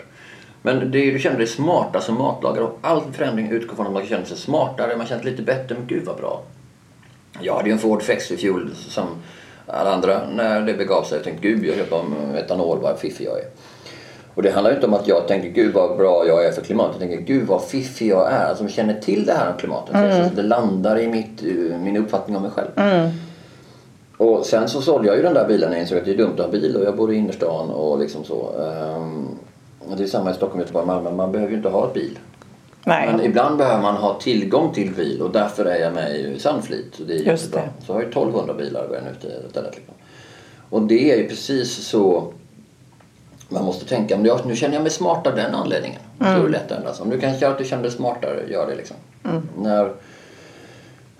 [0.62, 3.92] Men det är, du känner dig smarta som matlagare och all förändring utgår från att
[3.92, 5.74] man känner sig smartare, man känner sig lite bättre.
[5.74, 6.42] Men gud vad bra.
[7.40, 9.06] Jag hade ju en Ford Fexie i fjol som
[9.66, 11.16] alla andra när det begav sig.
[11.18, 13.44] Jag tänkte gud jag köper om etanol, vad fiffig jag är.
[14.34, 16.62] Och det handlar ju inte om att jag tänker gud vad bra jag är för
[16.62, 17.00] klimatet.
[17.00, 18.48] Jag tänker gud vad fiffig jag är.
[18.48, 19.94] Alltså jag känner till det här om klimatet.
[19.94, 20.28] Mm.
[20.28, 21.42] Så det landar i mitt,
[21.80, 22.68] min uppfattning om mig själv.
[22.76, 23.10] Mm.
[24.16, 26.16] Och sen så sålde jag ju den där bilen när jag insåg att det är
[26.16, 28.52] dumt att ha bil och jag bor i innerstan och liksom så.
[28.96, 29.38] Um,
[29.96, 31.10] det är samma i Stockholm, Göteborg, Malmö.
[31.10, 32.18] Man behöver ju inte ha ett bil.
[32.84, 33.06] Nej.
[33.06, 37.00] Men ibland behöver man ha tillgång till bil och därför är jag med i Sunfleet.
[37.00, 37.68] Och det är Just det.
[37.86, 39.76] Så jag har ju 1200 bilar över nu istället.
[39.76, 39.94] Liksom.
[40.70, 42.32] Och det är ju precis så
[43.48, 44.16] man måste tänka.
[44.16, 46.00] Men jag, nu känner jag mig smart av den anledningen.
[46.20, 46.34] Mm.
[46.34, 47.02] Då är det lätt att ändra sig.
[47.02, 48.96] Om du kan göra att du känner dig smartare, gör det liksom.
[49.24, 49.48] Mm.
[49.58, 49.92] När,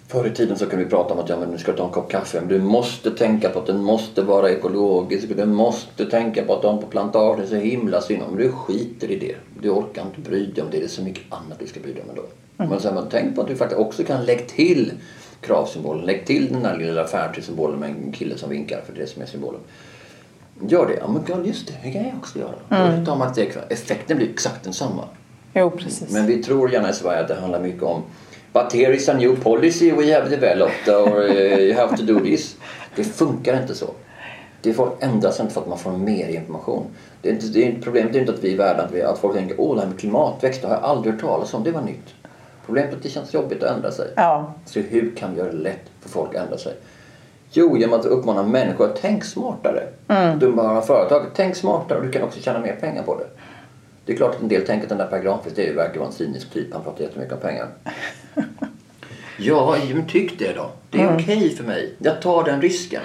[0.09, 1.91] Förr i tiden så kunde vi prata om att ja, men nu ska ta en
[1.91, 2.41] kopp kaffe.
[2.41, 5.29] Men du måste tänka på att den måste vara ekologisk.
[5.37, 9.11] Du måste tänka på att de på plantagen är så himla synd Men du skiter
[9.11, 9.35] i det.
[9.61, 10.79] Du orkar inte bry dig om det.
[10.79, 12.23] Det är så mycket annat du ska bry dig om ändå.
[12.59, 12.71] Mm.
[12.71, 14.93] Men sen man tänk på att du faktiskt också kan lägga till
[15.41, 16.05] kravsymbolen.
[16.05, 19.07] Lägg till den där lilla Fairtrade-symbolen med en kille som vinkar för det är det
[19.07, 19.61] som är symbolen.
[20.69, 20.99] Gör det.
[21.01, 22.83] Ja men just det, det kan jag också göra.
[22.83, 23.01] Mm.
[23.01, 23.35] Då tar man
[23.69, 25.05] effekten blir exakt densamma.
[25.55, 26.11] Jo, precis.
[26.11, 28.03] Men vi tror gärna i Sverige att det handlar mycket om
[28.53, 32.21] But here is a new policy we have developed or uh, you have to do
[32.21, 32.57] this.
[32.97, 33.87] Det funkar inte så.
[34.63, 36.87] Det får ändras inte för att man får mer information.
[37.23, 39.19] Det är inte, det är, problemet är inte att vi i världen, att, vi, att
[39.19, 41.71] folk tänker åh det här med klimatväxt det har jag aldrig hört talas om, det
[41.71, 42.15] var nytt.
[42.67, 44.09] Problemet är att det känns jobbigt att ändra sig.
[44.17, 44.55] Ja.
[44.67, 46.75] Så hur kan vi göra det lätt för folk att ändra sig?
[47.51, 49.83] Jo, genom att uppmana människor att tänka smartare.
[50.09, 50.39] Mm.
[50.39, 53.27] Dumma företag, tänk smartare och du kan också tjäna mer pengar på det.
[54.05, 56.15] Det är klart att en del tänker att den där Per Granqvist verkar vara en
[56.15, 56.73] cynisk typ.
[56.73, 57.67] Han pratar jättemycket om pengar.
[59.39, 60.71] ja, men tyck det då.
[60.91, 61.15] Det är mm.
[61.15, 61.95] okej okay för mig.
[61.99, 63.03] Jag tar den risken.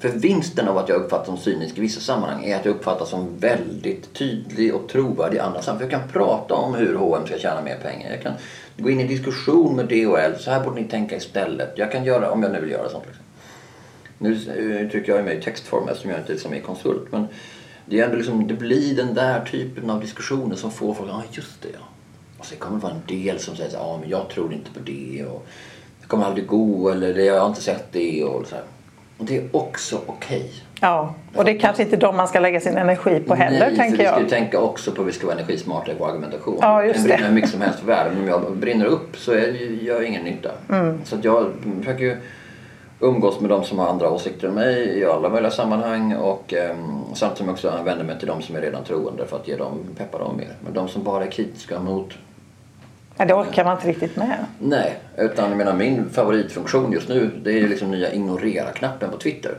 [0.00, 3.08] För vinsten av att jag uppfattas som cynisk i vissa sammanhang är att jag uppfattas
[3.10, 5.90] som väldigt tydlig och trovärdig i andra sammanhang.
[5.90, 8.10] Jag kan prata om hur H&M ska tjäna mer pengar.
[8.10, 8.32] Jag kan
[8.76, 10.38] gå in i diskussion med DHL.
[10.38, 11.72] Så här borde ni tänka istället.
[11.76, 13.04] Jag kan göra, om jag nu vill göra sånt.
[13.06, 13.24] Liksom.
[14.18, 14.34] Nu
[14.80, 17.12] uttrycker jag mig i textform eftersom jag inte liksom är konsult.
[17.12, 17.26] Men
[17.86, 21.16] det, är ändå liksom, det blir den där typen av diskussioner som får folk att
[21.16, 21.80] ah, just det ja.
[22.40, 24.52] Och sen kommer det vara en del som säger så här, ja men jag tror
[24.52, 25.46] inte på det och
[26.00, 28.64] det kommer aldrig gå eller det, jag har inte sett det och så här.
[29.18, 30.52] Och det är också okej.
[30.80, 33.76] Ja, och det är kanske inte de man ska lägga sin energi på heller Nej,
[33.76, 34.14] tänker för vi jag.
[34.14, 36.58] ska ju tänka också på att vi ska vara energismarta i vår argumentation.
[36.60, 37.24] Ja, just jag det.
[37.24, 39.46] hur mycket som helst för världen om jag brinner upp så är,
[39.82, 40.50] gör jag ingen nytta.
[40.68, 40.98] Mm.
[41.04, 42.16] Så att jag försöker ju
[43.00, 47.04] umgås med de som har andra åsikter än mig i alla möjliga sammanhang och um,
[47.14, 49.78] samtidigt jag också vänder mig till de som är redan troende för att ge dem,
[49.96, 50.54] peppa dem mer.
[50.64, 52.14] Men de som bara är kritiska mot
[53.20, 54.44] Ja, det orkar man inte riktigt med.
[54.58, 59.16] Nej, utan jag menar min favoritfunktion just nu det är ju liksom nya ignorera-knappen på
[59.16, 59.54] Twitter.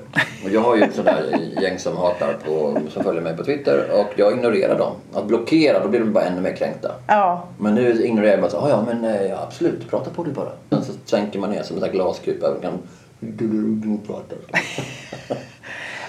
[0.45, 3.43] Och jag har ju ett sånt där gäng som hatar på, som följer mig på
[3.43, 4.93] Twitter och jag ignorerar dem.
[5.13, 6.91] Att blockera, då blir de bara ännu mer kränkta.
[7.08, 10.24] Ja, Men nu ignorerar jag bara så, "Ah, ja men eh, ja, absolut, prata på
[10.24, 10.50] det bara.
[10.69, 12.74] Sen så sänker man ner som där glaskupa och kan
[13.19, 14.38] du pratar.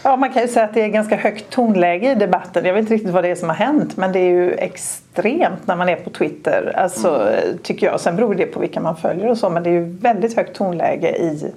[0.04, 2.64] Ja, man kan ju säga att det är ganska högt tonläge i debatten.
[2.64, 5.66] Jag vet inte riktigt vad det är som har hänt men det är ju extremt
[5.66, 6.72] när man är på Twitter.
[6.76, 7.28] Alltså,
[7.62, 8.00] tycker jag.
[8.00, 10.56] Sen beror det på vilka man följer och så men det är ju väldigt högt
[10.56, 11.52] tonläge i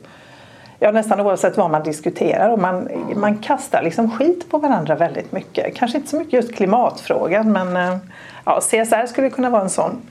[0.79, 2.49] Ja, nästan oavsett vad man diskuterar.
[2.49, 5.75] Och man, man kastar liksom skit på varandra väldigt mycket.
[5.75, 7.97] Kanske inte så mycket just klimatfrågan men eh,
[8.45, 10.01] ja, CSR skulle kunna vara en sån.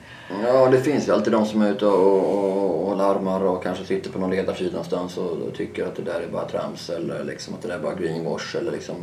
[0.43, 3.85] Ja, det finns ju alltid de som är ute och, och, och larmar och kanske
[3.85, 7.23] sitter på någon ledarsida någonstans och, och tycker att det där är bara trams eller
[7.23, 8.95] liksom att det där är bara greenwash eller liksom...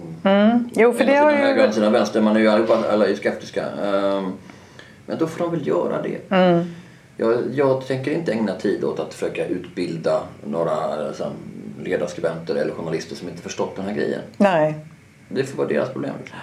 [0.75, 1.63] Jo, för det har höger och ju...
[1.63, 2.21] ena sidan vänster.
[2.21, 3.65] Man är ju allihopa alla är skeptiska.
[3.85, 4.33] Ehm,
[5.07, 6.37] men då får de väl göra det.
[6.37, 6.65] Mm.
[7.17, 11.33] Jag, jag tänker inte ägna tid åt att försöka utbilda några liksom,
[11.85, 14.21] ledarskribenter eller journalister som inte förstått den här grejen.
[14.37, 14.75] Nej.
[15.29, 16.15] Det får vara deras problem.
[16.21, 16.39] Liksom.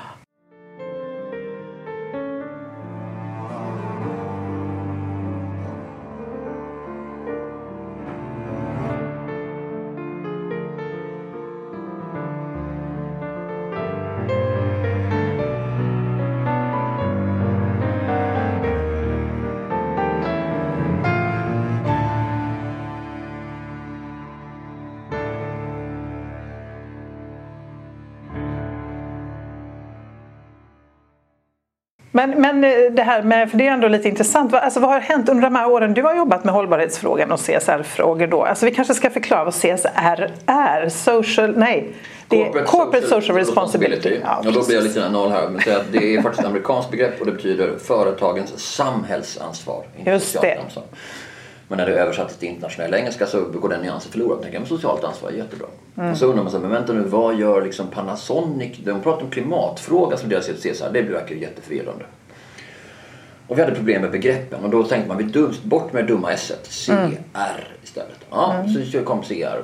[32.28, 34.52] Men, men eh, det här med, för det är ändå lite intressant.
[34.52, 37.40] Vad- Alltså, vad har hänt under de här åren du har jobbat med hållbarhetsfrågan och
[37.40, 38.44] CSR-frågor då?
[38.44, 40.90] Alltså, vi kanske ska förklara vad CSR är.
[40.90, 41.88] Social, nej,
[42.28, 44.20] det är Corporate, Social, Responsibility.
[44.24, 45.48] Ja, då blir jag lite noll här.
[45.48, 49.84] Men att det är faktiskt ett amerikanskt begrepp och det betyder företagens samhällsansvar.
[49.98, 50.58] Inte Just det.
[50.66, 50.84] ansvar.
[51.70, 54.36] Men när det översattes till internationell engelska så går den nyansen förlorad.
[54.36, 55.68] Jag tänker, men socialt ansvar är jättebra.
[55.98, 56.12] Mm.
[56.12, 58.78] Och så undrar man sig, men vänta nu, vad gör liksom Panasonic?
[58.84, 60.90] De pratar om klimatfråga som deras CSR.
[60.94, 62.06] Det verkar ju jätteförvirrande.
[63.48, 66.32] Och vi hade problem med begreppen och då tänkte man vi dum, bort med dumma
[66.32, 68.20] s CR istället.
[68.30, 69.64] Ja, så kom CR.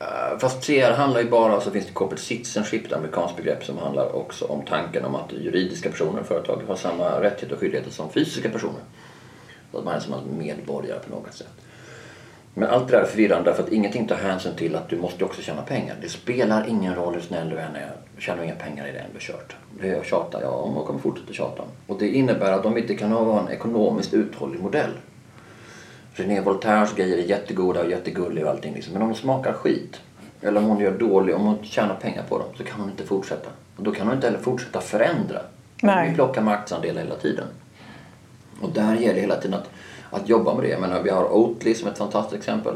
[0.00, 3.78] Eh, Fast CR handlar ju bara, så finns det corporate citizenship, ett amerikanskt begrepp som
[3.78, 7.90] handlar också om tanken om att juridiska personer och företag har samma rättigheter och skyldigheter
[7.90, 8.80] som fysiska personer.
[9.72, 11.48] Att man är som en medborgare på något sätt.
[12.54, 15.24] Men allt det där är förvirrande därför att ingenting tar hänsyn till att du måste
[15.24, 15.96] också tjäna pengar.
[16.00, 17.92] Det spelar ingen roll hur snäll du än är.
[18.18, 19.56] Tjänar du inga pengar är det ändå kört.
[19.80, 21.68] Det tjatar jag om och kommer fortsätta tjata om.
[21.86, 24.90] Och det innebär att de inte kan ha en ekonomiskt uthållig modell.
[26.12, 28.92] René Voltaires grejer är jättegoda och jättegulliga och allting liksom.
[28.92, 30.00] Men om de smakar skit
[30.40, 33.04] eller om hon gör dålig, om hon tjänar pengar på dem så kan hon inte
[33.04, 33.50] fortsätta.
[33.76, 35.40] Och då kan hon inte heller fortsätta förändra.
[35.82, 36.08] Nej.
[36.08, 37.46] Vi plockar marknadsandelar hela tiden.
[38.60, 39.70] Och där gäller det hela tiden att,
[40.10, 40.68] att jobba med det.
[40.68, 42.74] Jag menar, vi har Oatly som ett fantastiskt exempel.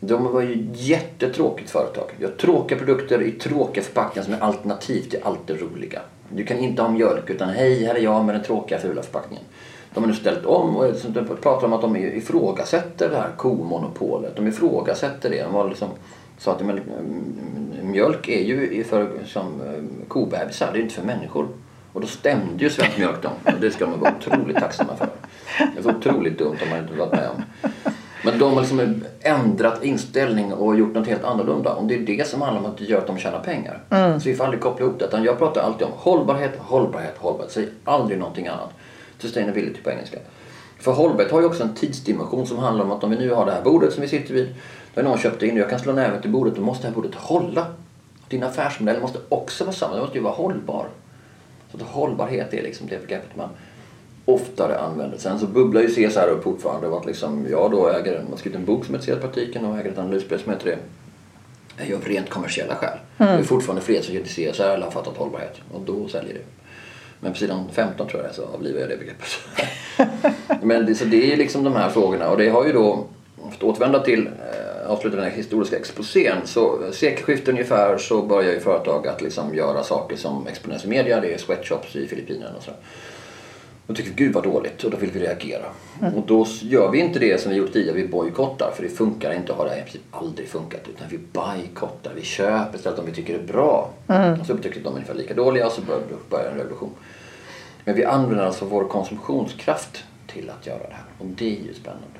[0.00, 2.10] De var ju ett jättetråkigt företag.
[2.18, 6.00] Jag har tråkiga produkter i tråkiga förpackningar som är alternativ till allt det roliga.
[6.28, 9.44] Du kan inte ha mjölk utan hej, här är jag med den tråkiga fula förpackningen.
[9.94, 14.36] De har nu ställt om och pratar om att de ifrågasätter det här komonopolet.
[14.36, 15.42] De ifrågasätter det.
[15.42, 15.88] De var liksom,
[16.38, 21.06] sa att men, mm, mjölk är ju för som eh, kobebisar, det är inte för
[21.06, 21.48] människor.
[21.92, 23.32] Och då stämde ju Svensk Mjölk dem.
[23.44, 25.08] Och det ska de vara otroligt tacksamma för.
[25.58, 27.42] Det är så otroligt dumt om man inte varit med om.
[28.24, 31.74] Men de har liksom ändrat inställning och gjort något helt annorlunda.
[31.74, 33.80] Om det är det som handlar om att det gör att de tjänar pengar.
[34.18, 35.18] Så vi får aldrig koppla ihop det.
[35.18, 37.52] Jag pratar alltid om hållbarhet, hållbarhet, hållbarhet.
[37.52, 38.70] Säg aldrig någonting annat.
[39.18, 40.18] Sustainability på engelska.
[40.78, 43.46] För hållbarhet har ju också en tidsdimension som handlar om att om vi nu har
[43.46, 44.54] det här bordet som vi sitter vid.
[44.94, 46.56] Då har någon köpt in och jag kan slå näven till bordet.
[46.56, 47.66] Då måste det här bordet hålla.
[48.28, 49.92] Din affärsmodell måste också vara samma.
[49.92, 50.86] Den måste ju vara hållbar.
[51.70, 53.48] Så att hållbarhet är liksom det begreppet man
[54.24, 55.18] oftare använder.
[55.18, 56.86] Sen så bubblar ju CSR upp fortfarande.
[56.86, 59.78] Och att liksom jag då äger, man har skrivit en bok som heter CSR-praktiken och
[59.78, 60.78] äger ett analysspel som heter det.
[61.78, 62.98] Jag gör av rent kommersiella skäl.
[63.16, 65.60] Det är fortfarande fler som till CSR eller har fattat hållbarhet.
[65.72, 66.44] Och då säljer det.
[67.20, 69.28] Men på sidan 15 tror jag så avlivar jag det begreppet.
[70.62, 73.06] Men det, så det är liksom de här frågorna och det har ju då,
[73.36, 74.28] för att återvända till
[74.90, 76.36] eh, avsluta den här historiska exposén.
[76.44, 81.20] Så sekelskiftet ungefär så börjar ju företag att liksom göra saker som exponeras i media.
[81.20, 82.70] Det är sweatshops i Filippinerna och så.
[83.86, 85.64] Då tycker vi gud vad dåligt och då vill vi reagera.
[86.00, 86.14] Mm.
[86.14, 88.70] Och då gör vi inte det som vi gjort tidigare, vi bojkottar.
[88.76, 90.80] För det funkar inte att ha det här princip aldrig funkat.
[90.88, 93.90] Utan vi bojkottar, vi köper istället om vi tycker det är bra.
[94.08, 94.40] Mm.
[94.40, 95.80] Och så tycker de är ungefär lika dåliga och så
[96.30, 96.90] börjar en revolution.
[97.84, 101.04] Men vi använder alltså vår konsumtionskraft till att göra det här.
[101.18, 102.19] Och det är ju spännande.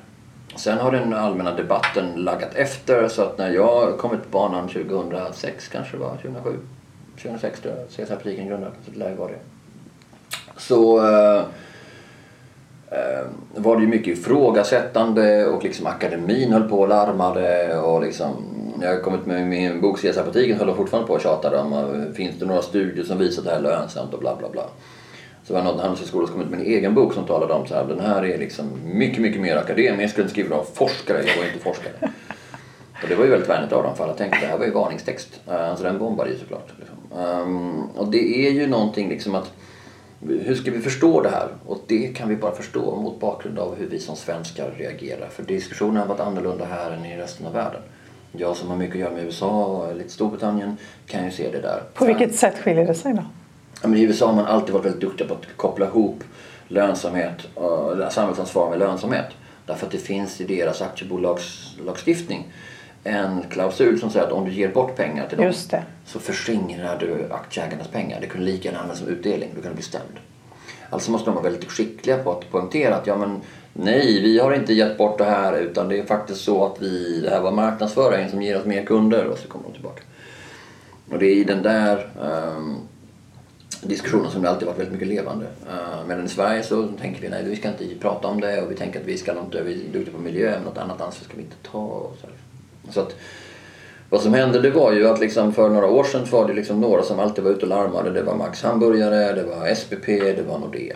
[0.55, 4.67] Sen har den allmänna debatten laggat efter så att när jag kom ut på banan
[4.67, 6.57] 2006 kanske det var, 2007,
[7.15, 8.77] 2006 tror jag CSR-politiken grundades.
[8.85, 9.39] Så det lär ju vara det
[10.61, 11.43] så eh,
[12.91, 18.29] eh, var det ju mycket ifrågasättande och liksom akademin höll på och larmade och liksom
[18.77, 22.39] när jag kommit med min bok CSR-politiken höll de fortfarande på och tjatade om finns
[22.39, 24.63] det några studier som visar att det här är lönsamt och bla bla bla.
[25.43, 27.73] Så var det någon handelshögskola som ut med en egen bok som talade om så
[27.73, 31.45] här, den här är liksom mycket, mycket mer akademisk, den skriver av forskare, jag var
[31.45, 31.93] inte forskare.
[33.03, 34.65] Och det var ju väldigt vänligt av dem för alla tänkte att det här var
[34.65, 35.41] ju varningstext.
[35.47, 36.73] Uh, så den bombade ju såklart.
[36.79, 37.19] Liksom.
[37.19, 39.51] Ehm, och det är ju någonting liksom att
[40.27, 41.47] hur ska vi förstå det här?
[41.65, 45.27] Och det kan vi bara förstå mot bakgrund av hur vi som svenskar reagerar.
[45.27, 47.81] För diskussionen har varit annorlunda här än i resten av världen.
[48.31, 51.61] Jag som har mycket att göra med USA och lite Storbritannien kan ju se det
[51.61, 51.83] där.
[51.93, 53.23] På vilket sätt skiljer det sig då?
[53.81, 56.23] Men I USA har man alltid varit väldigt duktiga på att koppla ihop
[56.67, 59.27] lönsamhet och samhällsansvar med lönsamhet.
[59.65, 62.53] Därför att det finns i deras aktiebolagslagstiftning
[63.03, 65.53] en klausul som säger att om du ger bort pengar till dem
[66.05, 68.21] så förskingrar du aktieägarnas pengar.
[68.21, 69.49] Det kunde lika gärna användas som utdelning.
[69.55, 70.19] Du kan bli stämd.
[70.89, 73.41] Alltså måste de vara väldigt skickliga på att poängtera att ja men
[73.73, 77.21] nej, vi har inte gett bort det här utan det är faktiskt så att vi,
[77.21, 80.03] det här var marknadsföringen som ger oss mer kunder och så kommer de tillbaka.
[81.11, 82.77] Och det är i den där um,
[83.81, 85.45] diskussionen som det alltid varit väldigt mycket levande.
[85.69, 88.61] Eh, uh, medan i Sverige så tänker vi nej, vi ska inte prata om det
[88.61, 91.01] och vi tänker att vi ska inte, vi är duktiga på miljö men något annat
[91.01, 91.77] ansvar ska vi inte ta.
[91.77, 92.27] Och så.
[92.91, 93.15] Så att,
[94.09, 96.81] vad som hände det var ju att liksom för några år sedan var det liksom
[96.81, 98.11] några som alltid var ute och larmade.
[98.11, 100.95] Det var Max Hamburgare, det var SPP, det var Nordea.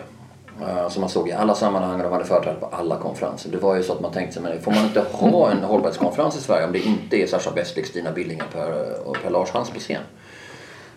[0.60, 3.50] Uh, som man såg i alla sammanhang och de hade företrädare på alla konferenser.
[3.50, 6.36] Det var ju så att man tänkte sig, men får man inte ha en hållbarhetskonferens
[6.36, 8.44] i Sverige om det inte är Sascha Bästlik, Stina Billinger
[9.04, 10.02] och Per Lars Hans på scen?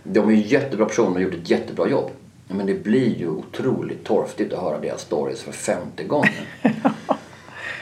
[0.03, 2.09] De är ju jättebra personer och gjort ett jättebra jobb.
[2.47, 6.33] Men det blir ju otroligt torftigt att höra deras stories för femte gången.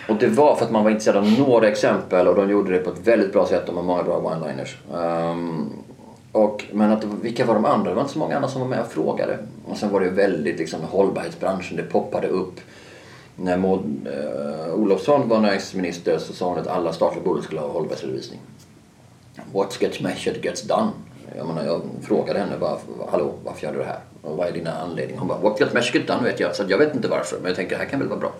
[0.08, 2.80] Och det var för att man var intresserad av några exempel och de gjorde det
[2.80, 3.66] på ett väldigt bra sätt.
[3.66, 4.76] De har många bra one-liners.
[5.32, 5.70] Um,
[6.32, 7.90] och, men att, vilka var de andra?
[7.90, 9.38] Det var inte så många andra som var med och frågade.
[9.66, 12.60] Och sen var det väldigt liksom hållbarhetsbranschen, det poppade upp.
[13.36, 17.68] När Maud uh, Olofsson var näringsminister så sa hon att alla statliga bolag skulle ha
[17.68, 18.40] hållbarhetsredovisning.
[19.54, 20.92] What gets measured gets done.
[21.38, 22.78] Jag, menar, jag frågade henne bara,
[23.12, 24.00] hallå varför gör du det här?
[24.22, 25.20] Och vad är dina anledningar?
[25.20, 26.56] Hon bara, gets done vet jag.
[26.56, 28.32] Så jag vet inte varför men jag tänker det här kan väl vara bra.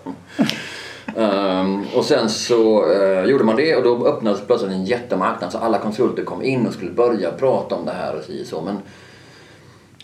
[1.16, 5.58] Um, och sen så uh, gjorde man det och då öppnades plötsligt en jättemarknad så
[5.58, 8.60] alla konsulter kom in och skulle börja prata om det här och så.
[8.60, 8.78] Men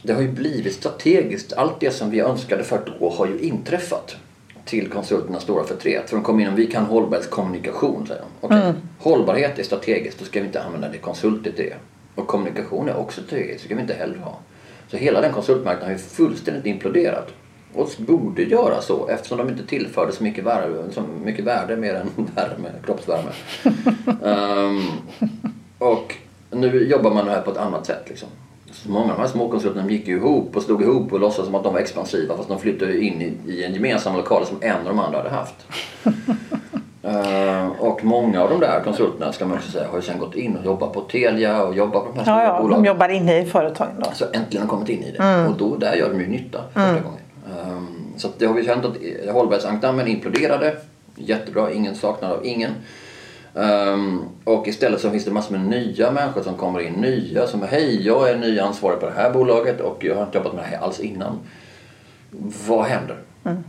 [0.02, 1.52] det har ju blivit strategiskt.
[1.52, 4.16] Allt det som vi önskade för då har ju inträffat
[4.64, 6.10] till konsulternas stora förtret.
[6.10, 8.46] För de kom in och vi kan hållbarhetskommunikation säger de.
[8.46, 8.60] Okay.
[8.60, 8.74] Mm.
[8.98, 11.76] Hållbarhet är strategiskt, då ska vi inte använda det konsulter till det.
[12.14, 14.38] Och kommunikation är också strategiskt, det ska vi inte heller ha.
[14.88, 17.28] Så hela den konsultmarknaden har ju fullständigt imploderat
[17.74, 21.94] och borde göra så eftersom de inte tillförde så mycket värde, så mycket värde mer
[21.94, 23.30] än värme, kroppsvärme.
[24.22, 24.82] um,
[25.78, 26.14] och
[26.50, 28.02] nu jobbar man här på ett annat sätt.
[28.08, 28.28] Liksom.
[28.72, 31.54] Så många av de här småkonsulterna gick ju ihop och slog ihop och låtsades som
[31.54, 34.76] att de var expansiva fast de flyttade in i, i en gemensam lokal som en
[34.76, 35.54] av de andra hade haft.
[37.06, 40.34] Uh, och många av de där konsulterna ska man också säga har ju sen gått
[40.34, 42.82] in och jobbat på Telia och jobbat på de här stora ja, ja, bolagen.
[42.82, 44.10] De jobbar inne i företagen då.
[44.14, 45.22] Så äntligen har kommit in i det.
[45.22, 45.46] Mm.
[45.46, 47.02] Och då, där gör de ju nytta första mm.
[47.02, 47.20] gången.
[47.68, 48.96] Um, så det har vi känt att
[49.32, 50.76] hållbarhetsankdammen imploderade.
[51.16, 52.70] Jättebra, ingen saknad av ingen.
[53.54, 56.92] Um, och istället så finns det massor med nya människor som kommer in.
[56.92, 60.38] Nya som hej jag är ny ansvarig på det här bolaget och jag har inte
[60.38, 61.38] jobbat med det här alls innan.
[62.68, 63.16] Vad händer?
[63.44, 63.64] Mm.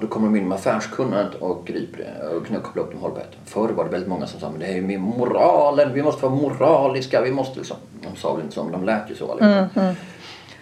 [0.00, 3.36] Och då kommer de in med affärskunnandet och griper och kopplar upp dem hållbarhet.
[3.44, 6.34] Förr var det väldigt många som sa men det är med moralen, vi måste vara
[6.34, 7.76] moraliska, vi måste liksom.
[8.02, 9.46] De sa väl inte så men de lät ju så allihopa.
[9.46, 9.94] Mm, mm.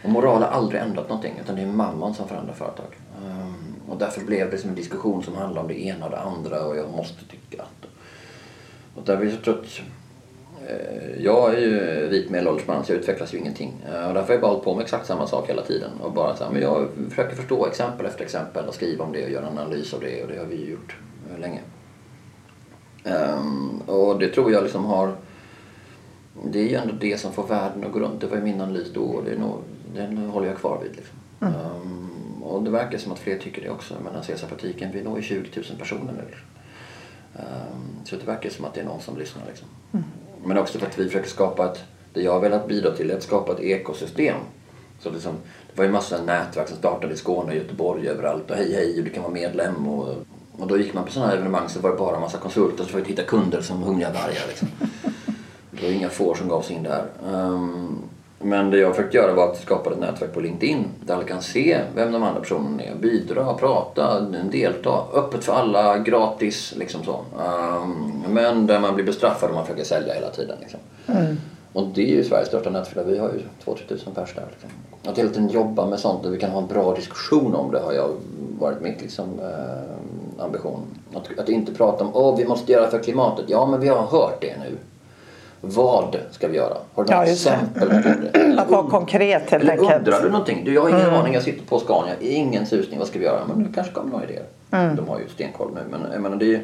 [0.04, 2.98] Och moral har aldrig ändrat någonting utan det är mamman som förändrar företag.
[3.24, 6.20] Um, och därför blev det som en diskussion som handlar om det ena och det
[6.20, 7.90] andra och jag måste tycka att.
[8.94, 9.66] Och där vi så trött.
[10.70, 13.84] Uh, jag är ju vit medelålders man så jag utvecklas ju ingenting.
[13.88, 15.90] Uh, och därför har jag bara hållit på med exakt samma sak hela tiden.
[16.00, 19.24] Och bara så här, men jag försöker förstå exempel efter exempel och skriva om det
[19.24, 20.96] och göra en analys av det och det har vi ju gjort
[21.32, 21.60] uh, länge.
[23.04, 25.12] Um, och det tror jag liksom har
[26.44, 28.20] det är ju ändå det som får världen att gå runt.
[28.20, 29.58] Det var ju min analys då och det är nog
[29.94, 30.96] den håller jag kvar vid.
[30.96, 31.18] Liksom.
[31.40, 31.54] Mm.
[31.54, 33.94] Um, och det verkar som att fler tycker det också.
[34.04, 36.34] Men CSR-praktiken, vi når ju 20 000 personer nu.
[37.34, 39.42] Um, så det verkar som att det är någon som lyssnar.
[39.46, 39.68] Liksom.
[39.92, 40.04] Mm.
[40.44, 43.16] Men också för att vi försöker skapa ett, det jag har velat bidra till är
[43.16, 44.36] att skapa ett ekosystem
[45.00, 45.32] Så liksom,
[45.72, 48.98] det var ju massa nätverk som startade i Skåne och Göteborg överallt och hej hej
[48.98, 50.14] och du kan vara medlem och,
[50.58, 52.76] och då gick man på sådana här evenemang så var det bara en massa konsulter
[52.76, 54.68] som försökte hitta kunder som hungriga vargar liksom.
[55.70, 57.04] Det var inga får som gav sig in där.
[57.24, 57.97] Um,
[58.48, 61.42] men det jag försökte göra var att skapa ett nätverk på LinkedIn där alla kan
[61.42, 64.20] se vem de andra personerna är, bidra, prata,
[64.52, 65.04] delta.
[65.14, 67.12] Öppet för alla, gratis liksom så.
[67.12, 70.56] Um, men där man blir bestraffad om man försöker sälja hela tiden.
[70.60, 70.80] Liksom.
[71.06, 71.36] Mm.
[71.72, 73.06] Och det är ju Sveriges största nätverk.
[73.06, 74.44] Vi har ju 2000 tusen pers där.
[74.50, 74.70] Liksom.
[75.04, 77.80] Att hela tiden jobba med sånt och vi kan ha en bra diskussion om det
[77.80, 78.08] har jag
[78.58, 80.80] varit mitt liksom, eh, ambition.
[81.14, 83.44] Att, att inte prata om att vi måste göra för klimatet.
[83.48, 84.76] Ja, men vi har hört det nu.
[85.60, 86.76] Vad ska vi göra?
[86.94, 87.94] Har du några ja, exempel på
[88.32, 88.58] det?
[88.58, 89.98] Att vara konkret helt enkelt.
[89.98, 90.64] undrar du någonting?
[90.64, 91.14] Du, jag har ingen mm.
[91.14, 91.34] aning.
[91.34, 92.14] Jag sitter på Scania.
[92.20, 92.98] Ingen susning.
[92.98, 93.40] Vad ska vi göra?
[93.46, 94.44] Men du kanske kommer några idéer.
[94.70, 94.96] Mm.
[94.96, 95.80] De har ju stenkoll nu.
[95.90, 96.62] Men jag menar, det, är,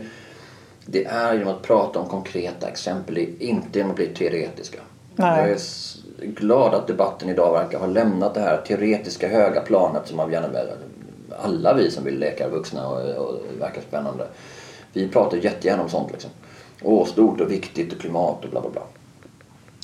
[0.87, 3.19] det är genom att prata om konkreta exempel.
[3.39, 4.79] Inte genom att bli teoretiska.
[5.17, 5.41] Nej.
[5.41, 10.17] Jag är glad att debatten idag verkar ha lämnat det här teoretiska höga planet som
[10.17, 10.69] man gärna vill.
[11.43, 14.27] Alla vi som vill leka vuxna och, och verkar spännande.
[14.93, 16.31] Vi pratar jättegärna om sånt liksom.
[16.85, 18.83] Åh, stort och viktigt och klimat och bla bla bla.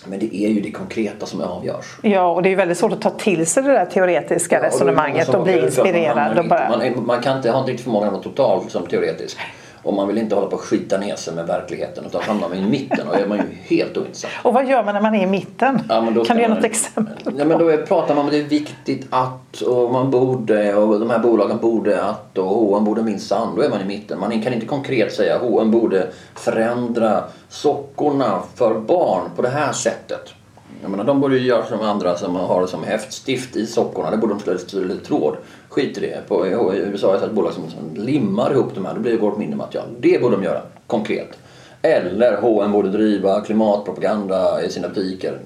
[0.06, 1.98] Men det är ju det konkreta som avgörs.
[2.02, 4.66] Ja, och det är ju väldigt svårt att ta till sig det där teoretiska ja,
[4.66, 6.36] resonemanget och, och bli inspirerad.
[6.36, 9.38] Man, man, man, man, kan inte ha inte förmågan att vara total som teoretisk.
[9.82, 12.58] Och man vill inte hålla på att skita ner sig med verkligheten utan hamnar man
[12.58, 14.32] i mitten och är man ju helt ointressant.
[14.42, 15.82] Och vad gör man när man är i mitten?
[15.88, 17.34] Ja, kan du ge man, något exempel?
[17.38, 21.00] Ja, men då pratar man om att det är viktigt att och man borde och
[21.00, 23.56] de här bolagen borde att och H&M borde minsann.
[23.56, 24.20] Då är man i mitten.
[24.20, 29.72] Man kan inte konkret säga att H&M borde förändra sockorna för barn på det här
[29.72, 30.34] sättet.
[30.82, 34.10] Jag menar, de borde ju göra som andra som har det som häftstift i sockorna.
[34.10, 34.34] Det borde
[34.72, 35.36] de lite tråd.
[35.70, 36.28] Skit i det.
[36.28, 37.64] På, I USA jag sett bolag som,
[37.94, 38.94] limmar ihop de här.
[38.94, 39.86] Då blir det går mindre material.
[39.98, 41.38] Det borde de göra konkret.
[41.82, 45.38] Eller H&M borde driva klimatpropaganda i sina butiker.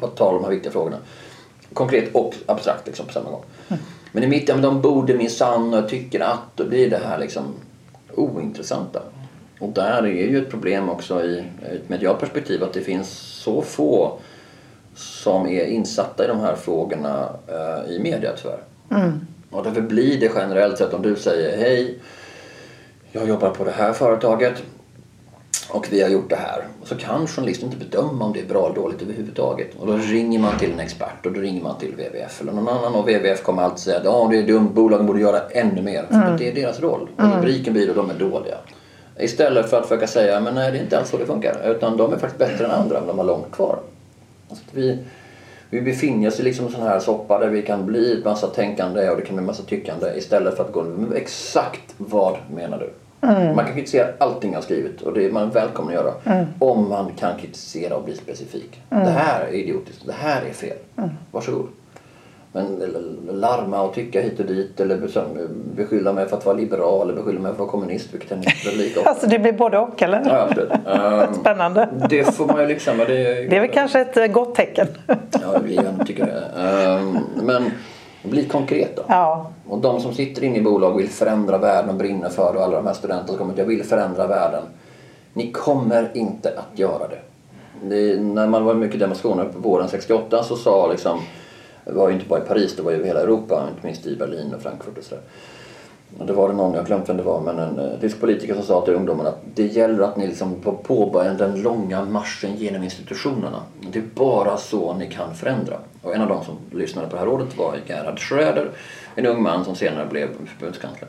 [0.00, 0.96] På tal om de här viktiga frågorna.
[1.72, 3.44] Konkret och abstrakt liksom, på samma gång.
[3.68, 3.82] Mm.
[4.12, 6.56] Men i mitten, de borde minsann och tycker att.
[6.56, 7.44] Då blir det här liksom
[8.14, 9.02] ointressanta.
[9.60, 13.62] Och där är ju ett problem också i ett medialt perspektiv att det finns så
[13.62, 14.18] få
[14.94, 18.60] som är insatta i de här frågorna eh, i media tyvärr.
[18.90, 19.26] Mm.
[19.50, 21.98] Och därför blir det generellt sett om du säger hej,
[23.12, 24.62] jag jobbar på det här företaget
[25.72, 26.64] och vi har gjort det här.
[26.84, 29.74] Så kan journalisten inte bedöma om det är bra eller dåligt överhuvudtaget.
[29.78, 32.68] Och då ringer man till en expert och då ringer man till WWF eller någon
[32.68, 35.82] annan och WWF kommer alltid säga att ja, det är dumt, bolagen borde göra ännu
[35.82, 36.06] mer.
[36.08, 36.36] För mm.
[36.36, 37.08] det är deras roll.
[37.16, 37.36] Och mm.
[37.36, 38.56] rubriken blir att de är dåliga.
[39.18, 41.70] Istället för att försöka säga men nej det är inte alls så det funkar.
[41.70, 43.78] Utan de är faktiskt bättre än andra men de har långt kvar.
[44.50, 44.98] Alltså vi,
[45.70, 48.46] vi befinner oss i liksom en sån här soppa där vi kan bli en massa
[48.46, 52.78] tänkande och det kan bli en massa tyckande istället för att gå exakt vad menar
[52.78, 52.92] du?
[53.26, 53.56] Mm.
[53.56, 56.14] Man kan kritisera allting jag skrivit och det är man välkommen att göra.
[56.24, 56.46] Mm.
[56.58, 58.82] Om man kan kritisera och bli specifik.
[58.90, 59.04] Mm.
[59.04, 60.76] Det här är idiotiskt, det här är fel.
[60.96, 61.10] Mm.
[61.30, 61.66] Varsågod.
[62.52, 62.82] Men
[63.30, 64.96] larma och tycka hit och dit eller
[65.76, 68.36] beskylla mig för att vara liberal eller beskylla mig för att vara kommunist vilket är
[68.36, 70.22] inte lika Alltså det blir både och eller?
[70.26, 70.70] Ja absolut.
[70.70, 71.88] Um, Spännande.
[72.10, 72.98] Det får man ju liksom.
[72.98, 74.86] Det är, det är väl kanske ett eh, gott tecken.
[75.06, 76.98] ja, jag tycker det.
[77.00, 77.70] Um, men
[78.22, 79.02] bli konkret då.
[79.08, 79.50] Ja.
[79.68, 82.76] Och de som sitter inne i bolag vill förändra världen och brinner för och alla
[82.76, 84.62] de här studenterna som kommer att jag vill förändra världen.
[85.32, 87.18] Ni kommer inte att göra det.
[87.82, 91.20] det när man var mycket demonstrationer på våren 68 så sa liksom
[91.84, 94.06] det var ju inte bara i Paris, det var ju i hela Europa, inte minst
[94.06, 95.24] i Berlin och Frankfurt och sådär.
[96.18, 98.20] Och det var det någon, jag har glömt vem det var, men en eh, tysk
[98.20, 102.56] politiker som sa till ungdomarna att det gäller att ni liksom påbörjar den långa marschen
[102.56, 103.62] genom institutionerna.
[103.92, 105.76] Det är bara så ni kan förändra.
[106.02, 108.70] Och en av de som lyssnade på det här rådet var Gerhard Schröder,
[109.14, 111.08] en ung man som senare blev förbundskansler.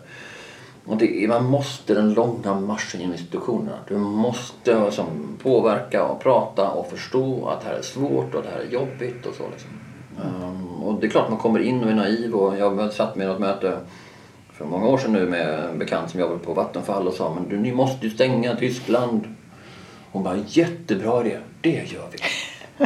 [0.86, 3.78] Och det är, man måste den långa marschen genom institutionerna.
[3.88, 8.46] Du måste liksom, påverka och prata och förstå att det här är svårt och att
[8.46, 9.44] det här är jobbigt och så.
[9.52, 9.70] Liksom.
[10.26, 13.28] Um, och det är klart man kommer in och är naiv och jag satt med
[13.28, 13.78] något möte
[14.54, 17.50] för många år sedan nu med en bekant som jobbade på Vattenfall och sa men
[17.50, 19.36] du, ni måste ju stänga Tyskland.
[20.12, 22.18] Hon bara jättebra idé, det gör vi.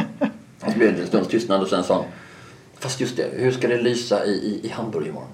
[0.64, 2.06] och så blev det en stunds tystnad och sen sa hon
[2.78, 5.28] fast just det, hur ska det lysa i, i, i Hamburg imorgon?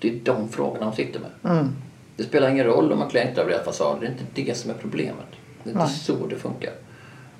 [0.00, 1.52] Det är de frågorna de sitter med.
[1.56, 1.68] Mm.
[2.16, 4.56] Det spelar ingen roll om man klär inte över deras fasader, det är inte det
[4.56, 5.26] som är problemet.
[5.62, 5.94] Det är inte Nej.
[5.94, 6.72] så det funkar.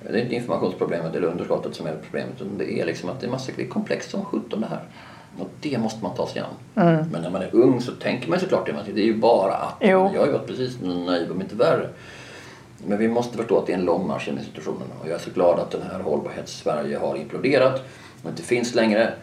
[0.09, 2.41] Det är inte informationsproblemet eller underskottet som är problemet.
[2.41, 4.83] Utan det är liksom att det är, massa, det är komplext som sjutton det här.
[5.39, 6.85] Och det måste man ta sig an.
[6.87, 7.05] Mm.
[7.11, 8.93] Men när man är ung så tänker man såklart det.
[8.93, 9.75] Det är ju bara att.
[9.79, 10.09] Jo.
[10.13, 11.89] Jag har ju varit precis naiv om inte värre.
[12.87, 14.93] Men vi måste förstå att det är en lång marsch genom institutionerna.
[15.01, 17.81] Och jag är så glad att den här hållbarhets-Sverige har imploderat
[18.23, 19.13] och inte finns längre.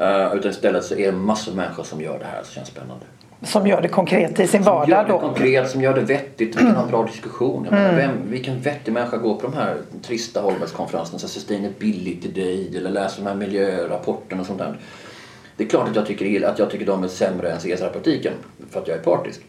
[0.00, 2.68] Uh, utan istället så är det massor av människor som gör det här som känns
[2.68, 3.04] spännande.
[3.42, 5.18] Som gör det konkret i sin vardag som gör det då?
[5.18, 6.21] konkret, som gör det vettigt.
[6.36, 7.64] Vi kan ha en bra diskussion.
[7.64, 12.76] Jag menar, vem, vilken vettig människa går på de här trista hållbarhetskonferenserna som Sustainability Day
[12.76, 14.78] eller läser de här miljörapporterna och sånt där.
[15.56, 18.32] Det är klart att jag tycker, illa- att jag tycker de är sämre än CSR-politiken
[18.70, 19.40] för att jag är partisk.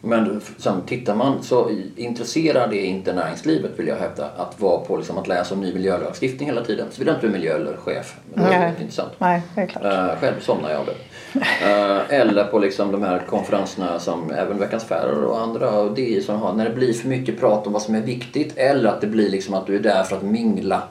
[0.00, 4.96] Men sen tittar man så intresserar det inte näringslivet vill jag hävda att vara på
[4.96, 6.86] liksom, att läsa om ny miljölagstiftning hela tiden.
[6.90, 8.16] Så vill jag inte bli miljöchef.
[8.34, 8.72] Men det är Nej.
[8.80, 9.12] intressant.
[9.18, 9.84] Nej, det är klart.
[9.84, 10.94] Uh, själv somnar jag av det.
[11.40, 16.22] Eh, eller på liksom de här konferenserna som även Veckans Affärer och andra och DI
[16.22, 16.52] som har.
[16.52, 19.30] När det blir för mycket prat om vad som är viktigt eller att det blir
[19.30, 20.82] liksom att du är där för att mingla.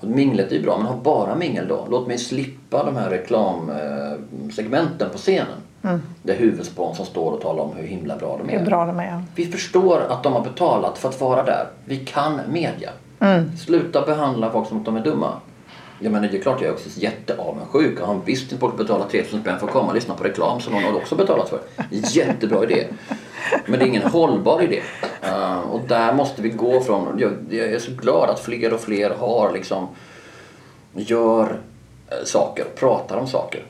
[0.00, 1.86] Och minglet är ju bra men ha bara mingel då.
[1.90, 5.56] Låt mig slippa de här reklamsegmenten på scenen.
[6.22, 8.64] Där huvudsponsorn står och talar om hur himla bra de är är.
[8.64, 9.22] bra det med.
[9.34, 11.66] Vi förstår att de har betalat för att vara där.
[11.84, 12.90] Vi kan media.
[13.66, 15.32] Sluta behandla folk som att de är dumma.
[16.00, 18.00] Jag menar, det är klart jag är också jätteavundsjuk.
[18.00, 20.72] Har en visst folk betalar 3000 spänn för att komma och lyssna på reklam som
[20.72, 21.60] någon har också betalat för.
[21.90, 22.86] Jättebra idé.
[23.66, 24.82] Men det är ingen hållbar idé.
[25.24, 27.18] Uh, och där måste vi gå från.
[27.18, 29.88] Jag, jag är så glad att fler och fler har liksom
[30.92, 31.60] gör
[32.10, 33.62] eh, saker, pratar om saker.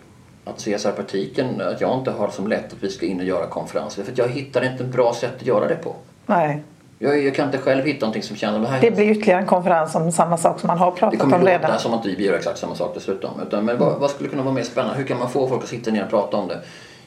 [0.44, 4.02] Att CSR-praktiken, att jag inte har som lätt att vi ska in och göra konferenser.
[4.02, 5.96] För att jag hittar inte ett bra sätt att göra det på.
[6.26, 6.62] Nej.
[6.98, 8.80] Jag, jag kan inte själv hitta någonting som känner det här.
[8.80, 11.44] Det blir ytterligare en konferens om samma sak som man har Det pratat kommer om
[11.46, 11.70] redan.
[11.70, 13.30] låta som att vi gör exakt samma sak dessutom.
[13.46, 14.98] Utan, men vad, vad skulle kunna vara mer spännande?
[14.98, 16.60] Hur kan man få folk att sitta ner och prata om det?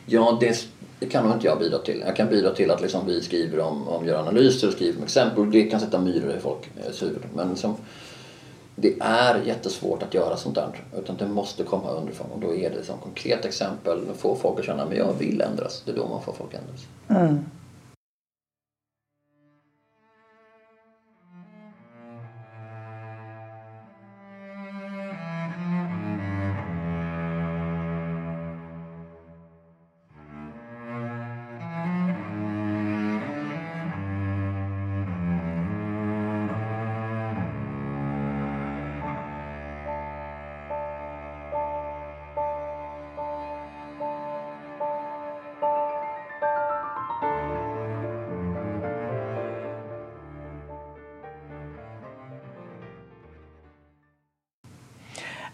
[0.05, 0.67] Ja, det,
[0.99, 2.03] det kan nog inte jag bidra till.
[2.05, 5.03] Jag kan bidra till att liksom vi skriver om, om gör analyser och skriver om
[5.03, 5.51] exempel.
[5.51, 7.21] Det kan sätta myror i folk eh, huvud.
[7.35, 7.75] Men liksom,
[8.75, 10.83] det är jättesvårt att göra sånt där.
[10.99, 12.27] Utan det måste komma underifrån.
[12.33, 13.99] Och då är det som konkret exempel.
[14.17, 15.81] Få folk att känna att jag vill ändras.
[15.85, 17.45] Det är då man får folk att ändras.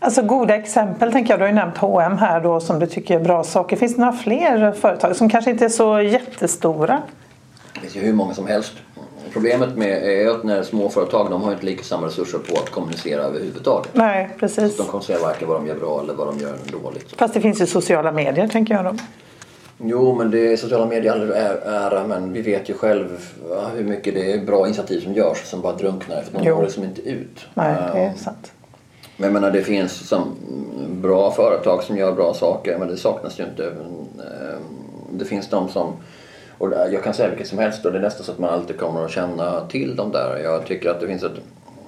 [0.08, 1.40] Alltså goda exempel tänker jag.
[1.40, 3.76] Du har ju nämnt H&M här då som du tycker är bra saker.
[3.78, 7.02] Finns det några fler företag som kanske inte är så jättestora?
[7.74, 8.74] Det finns ju hur många som helst.
[9.34, 13.22] Problemet med är att när småföretag de har inte lika samma resurser på att kommunicera
[13.22, 13.90] överhuvudtaget.
[13.94, 14.78] Nej, precis.
[14.78, 16.54] De kommer säga varken vad de gör bra eller vad de gör
[16.84, 17.16] dåligt.
[17.18, 18.94] Fast det finns ju sociala medier tänker jag då.
[19.78, 23.08] Jo, men det är sociala medier all är ära, men vi vet ju själv
[23.76, 26.56] hur mycket det är bra initiativ som görs som bara drunknar för man Jo.
[26.56, 27.46] når liksom inte ut.
[27.54, 28.52] Nej, det är Ehm, sant.
[29.18, 30.36] Men jag menar, det finns som
[31.02, 33.66] bra företag som gör bra saker, men det saknas ju inte.
[33.66, 34.66] Ehm,
[35.12, 35.94] det finns de som,
[36.58, 38.80] och jag kan säga vilket som helst och det är nästan så att man alltid
[38.80, 40.38] kommer att känna till dem där.
[40.38, 41.40] Jag tycker att det finns ett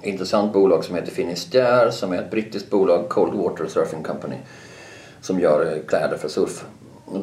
[0.02, 4.36] intressant bolag som heter Finisterre som är ett brittiskt bolag, Cold Water Surfing Company,
[5.20, 6.64] som gör eh, kläder för surf.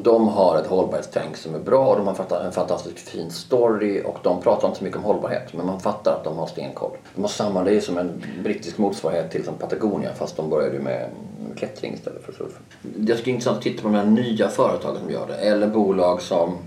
[0.02, 4.18] De har ett hållbarhetstänk som är bra, och de har en fantastiskt fin story och
[4.22, 6.96] de pratar inte så mycket om hållbarhet men man fattar att de har stenkoll.
[7.14, 10.76] De har samma, det är som en brittisk motsvarighet till som Patagonia fast de började
[10.76, 11.10] ju med
[11.56, 12.52] klättring istället för surf.
[12.82, 15.34] Jag tycker det är intressant att titta på de här nya företagen som gör det
[15.34, 16.58] eller bolag som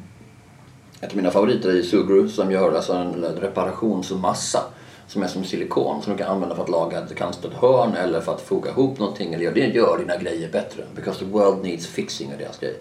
[1.02, 4.60] ett av mina favoriter är Sugru som gör alltså en reparationsmassa
[5.08, 8.22] som är som silikon som du kan använda för att laga ett kantstött hörn eller
[8.22, 9.34] för att foga ihop någonting.
[9.34, 10.84] Eller gör, det gör dina grejer bättre.
[10.96, 12.76] Because the world needs fixing är deras grej.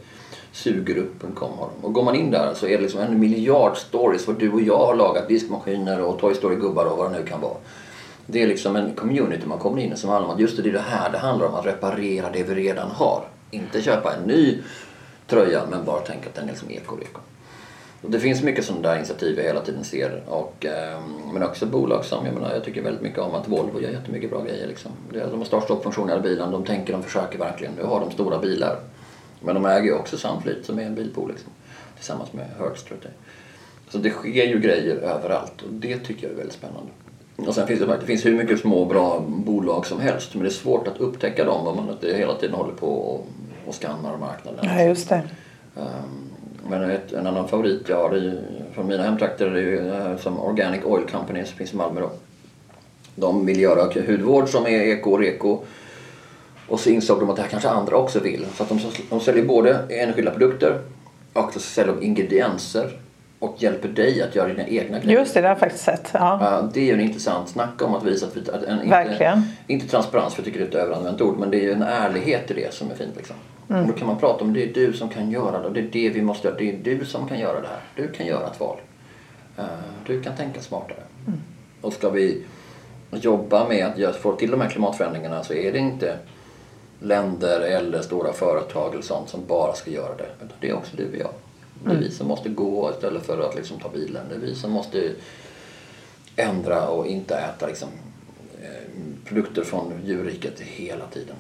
[0.52, 1.86] Sugru.com har de.
[1.86, 4.60] Och går man in där så är det liksom en miljard stories för du och
[4.60, 7.56] jag har lagat diskmaskiner och Toy Story-gubbar och vad det nu kan vara.
[8.26, 10.62] Det är liksom en community man kommer in i som handlar om att just det,
[10.62, 11.54] det är det här det handlar om.
[11.54, 13.24] Att reparera det vi redan har.
[13.50, 14.58] Inte köpa en ny
[15.26, 17.20] tröja men bara tänka att den är liksom eko-reko.
[18.02, 20.22] Och Det finns mycket sådana där initiativ jag hela tiden ser.
[20.26, 21.00] Och, eh,
[21.32, 24.30] men också bolag som, jag menar, jag tycker väldigt mycket om att Volvo gör jättemycket
[24.30, 24.66] bra grejer.
[24.66, 24.92] Liksom.
[25.12, 27.74] De har start-stopp-funktioner i bilen, de tänker, de försöker verkligen.
[27.74, 28.78] Nu har de stora bilar.
[29.40, 31.52] Men de äger ju också Sunfleet som är en bilpool liksom.
[31.96, 32.84] Tillsammans med Hertz.
[33.88, 36.90] Så det sker ju grejer överallt och det tycker jag är väldigt spännande.
[37.36, 40.48] Och sen finns det, det finns hur mycket små bra bolag som helst men det
[40.48, 43.26] är svårt att upptäcka dem om man inte hela tiden håller på och,
[43.66, 44.60] och skannar marknaden.
[44.62, 45.22] Ja, just det.
[45.76, 46.30] Ehm,
[46.68, 48.38] Men ett, en annan favorit jag har i,
[48.74, 52.10] från mina hemtrakter är ju eh, som Organic Oil Company som finns i Malmö då.
[53.14, 55.58] De vill göra hudvård som är eko och reko.
[56.70, 58.46] Och så insåg de att det här kanske andra också vill.
[58.54, 60.80] Så att de, de säljer både enskilda produkter
[61.32, 62.98] och så säljer de ingredienser
[63.38, 65.18] och hjälper dig att göra dina egna grejer.
[65.18, 66.10] Just det, det har jag faktiskt sett.
[66.12, 66.68] Ja.
[66.74, 69.86] Det är ju en intressant snack om att visa att, vi, att en, inte, inte
[69.86, 72.50] transparens, för jag tycker det är ett överanvänt ord, men det är ju en ärlighet
[72.50, 73.16] i det som är fint.
[73.16, 73.36] Liksom.
[73.70, 73.82] Mm.
[73.82, 75.80] Och då kan man prata om det är du som kan göra det och det
[75.80, 76.58] är det vi måste göra.
[76.58, 77.80] Det är du som kan göra det här.
[77.96, 78.76] Du kan göra ett val.
[79.58, 79.64] Eh,
[80.06, 81.02] Du kan tänka smartare.
[81.26, 81.40] Mm.
[81.80, 82.42] Och ska vi
[83.12, 86.16] jobba med att få till de här klimatförändringarna så är det inte
[87.02, 90.28] länder eller stora företag eller sånt som bara ska göra det.
[90.60, 91.30] Det är också du och jag.
[91.84, 92.02] Det är Mm.
[92.04, 94.22] vi som måste gå istället för att liksom ta bilen.
[94.28, 95.10] Det är vi som måste
[96.36, 97.88] ändra och inte äta liksom,
[98.62, 98.68] eh,
[99.24, 101.36] produkter från djurriket hela tiden.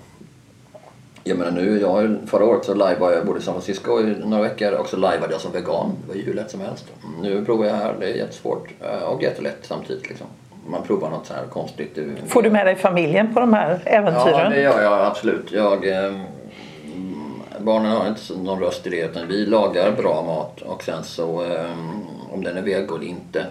[1.24, 4.42] Jag menar nu, jag, förra året så lajvade jag, bodde i San Francisco i några
[4.42, 5.92] veckor och så lajvade jag som vegan.
[6.02, 6.84] Det var ju hur lätt som helst.
[7.22, 8.68] Nu provar jag här, det är jättesvårt
[9.06, 10.26] och jättelätt samtidigt liksom.
[10.70, 11.98] Man provar något så här konstigt.
[12.26, 14.40] Får du med dig familjen på de här äventyren?
[14.42, 15.52] Ja, det gör jag absolut.
[15.52, 16.12] Jag, eh,
[17.58, 21.04] barnen har inte så- någon röst i det utan vi lagar bra mat och sen
[21.04, 21.70] så eh,
[22.32, 23.46] om den är vego eller inte.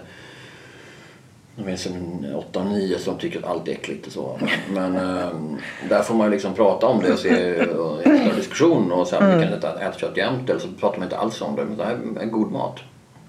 [1.56, 4.38] Det finns en 8 och 9 som tycker att allt är äckligt och så.
[4.74, 5.28] Men eh,
[5.88, 9.22] där får man ju liksom prata om det och se och en diskussion och säga
[9.22, 9.38] mm.
[9.38, 11.64] vi kan inte äta kött jämt eller så pratar man inte alls om det.
[11.64, 12.80] Men det här är god mat.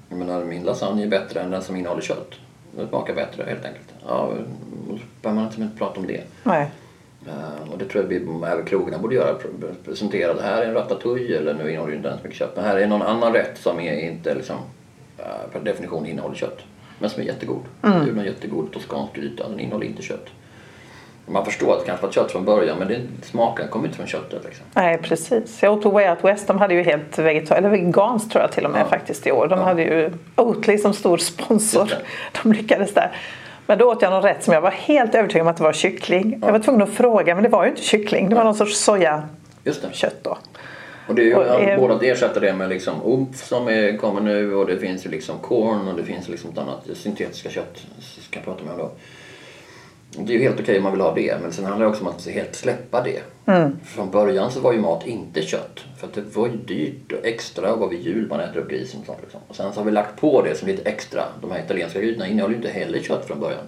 [0.09, 2.31] Jag menar min lasagne är bättre än den som innehåller kött.
[2.75, 3.87] Det smakar bättre helt enkelt.
[4.07, 4.33] Ja,
[4.87, 6.23] då behöver man inte prata om det.
[6.43, 6.71] Nej.
[7.27, 8.15] Eh, och det tror jag vi,
[8.47, 9.33] även krogarna borde göra.
[9.37, 12.51] Pre- Presentera det här är en ratatouille eller nu innehåller det inte ens mycket kött.
[12.55, 14.57] Men här är någon annan rätt som är inte liksom,
[15.17, 16.59] eh, per definition innehåller kött.
[16.99, 17.61] Men som är jättegod.
[17.83, 18.05] Mm.
[18.05, 19.49] Det är en jättegod toskansk gryta.
[19.49, 20.25] Den innehåller inte kött.
[21.25, 24.07] Man förstår att det kanske var kött från början men det, smaken kommer inte från
[24.07, 24.43] köttet.
[24.45, 24.65] Liksom.
[24.73, 25.63] Nej, precis.
[25.63, 26.47] Jag åt Way Out West.
[26.47, 28.85] De hade ju helt vegetar eller veganskt tror jag till och med Ja.
[28.85, 29.47] faktiskt i år.
[29.47, 31.93] De hade ju Oatly som stor sponsor.
[32.43, 33.11] De lyckades där.
[33.67, 35.73] Men då åt jag någon rätt som jag var helt övertygad om att det var
[35.73, 36.39] kyckling.
[36.45, 38.29] Jag var tvungen att fråga men det var ju inte kyckling.
[38.29, 40.37] Det var någon sorts sojakött då.
[41.07, 43.97] Och det är ju Och, eh, både att ersätta det med liksom umf som är,
[43.97, 47.49] kommer nu och det finns ju liksom korn och det finns liksom ett annat syntetiska
[47.49, 47.77] kött.
[47.99, 48.91] Ska jag prata med då.
[50.17, 52.03] Det är ju helt okej om man vill ha det men sen handlar det också
[52.03, 53.21] om att helt släppa det.
[53.85, 55.79] Från början så var ju mat inte kött.
[55.97, 58.69] För att det var ju dyrt och extra och var vid jul man äter upp
[58.69, 59.39] grisen och sånt liksom.
[59.47, 61.23] Och sen så har vi lagt på det som lite extra.
[61.41, 63.65] De här italienska grytorna innehåller ju inte heller kött från början.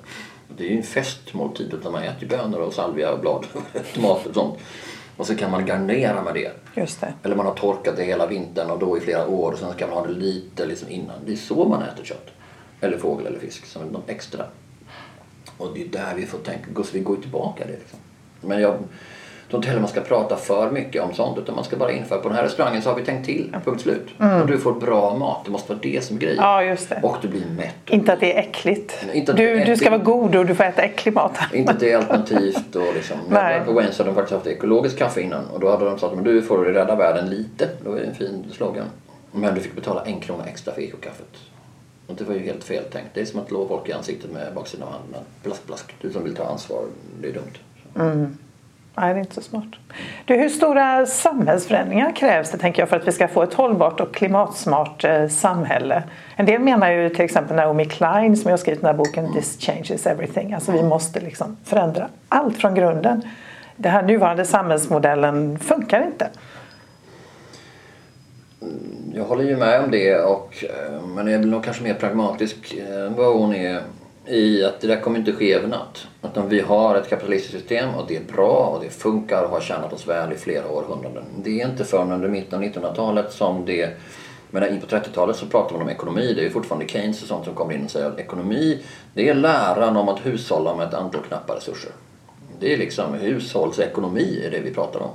[0.58, 3.46] Det är ju en festmåltid utan man äter ju bönor och salvia och blad,
[3.94, 4.60] tomater och sånt.
[5.18, 6.52] Och så kan man garnera med det.
[6.76, 7.14] Just det.
[7.24, 9.88] Eller man har torkat det hela vintern och då i flera år och sen ska
[9.88, 11.16] man ha det lite liksom innan.
[11.26, 12.28] Det är så man äter kött.
[12.82, 14.46] Eller fågel eller fisk, som något extra.
[15.58, 18.00] Och det är där vi får tänka, så vi går tillbaka det liksom.
[18.42, 18.74] Men jag
[19.50, 22.20] tror inte heller man ska prata för mycket om sånt utan man ska bara införa
[22.20, 24.08] på den här restaurangen så har vi tänkt till, punkt slut.
[24.42, 26.38] Och du får bra mat, det måste vara det som är grejen.
[26.44, 27.00] Ja, just det.
[27.04, 27.76] Och du blir mätt.
[27.90, 29.06] Inte att det är äckligt.
[29.14, 31.38] Inte att Du, du ska vara god och du får äta äcklig mat.
[31.54, 33.18] Inte att det är alternativt och liksom.
[33.30, 33.62] Nej.
[33.66, 36.24] på Waynes hade de faktiskt haft ekologiskt kaffe innan och då hade de sagt att
[36.24, 37.70] du får rädda världen lite.
[37.84, 38.86] Det var en fin slogan.
[39.32, 41.28] Men du fick betala en krona extra för ekokaffet.
[42.14, 43.10] Och det var ju helt fel tänkt.
[43.14, 45.22] Det är som att slå folk i ansiktet med baksidan av handen.
[45.44, 45.96] Blask, blask.
[46.02, 46.86] Du som vill ta ansvar,
[47.22, 47.58] det är dumt.
[48.96, 49.68] Nej, det är inte så smart.
[50.26, 54.00] Du, hur stora samhällsförändringar krävs det tänker jag för att vi ska få ett hållbart
[54.00, 56.04] och klimatsmart eh, samhälle?
[56.36, 59.58] En del menar ju till exempel Naomi Klein som jag skrivit den här boken This
[59.60, 60.54] changes everything.
[60.54, 63.22] Alltså vi måste liksom förändra allt från grunden.
[63.76, 66.30] Den här nuvarande samhällsmodellen funkar inte.
[69.16, 72.74] Jag håller ju med om det och, eh, men jag är nog kanske mer pragmatisk
[72.74, 73.82] eh, än vad hon är
[74.26, 76.08] i att det där kommer inte ske över natt.
[76.24, 79.62] Utan vi har ett kapitalistiskt system och det är bra och det funkar och har
[79.62, 81.24] tjänat oss väl i flera århundraden.
[81.44, 83.90] Det är inte förrän under mitten av 1900-talet som det
[84.52, 86.34] men in på 30-talet så pratar man om ekonomi.
[86.36, 88.80] Det är fortfarande Keynes och sånt som kommer in och säger att ekonomi
[89.14, 91.92] det är läran om att hushålla med ett antal knappa resurser.
[92.60, 95.12] Det är liksom hushållsekonomi är det vi pratar om.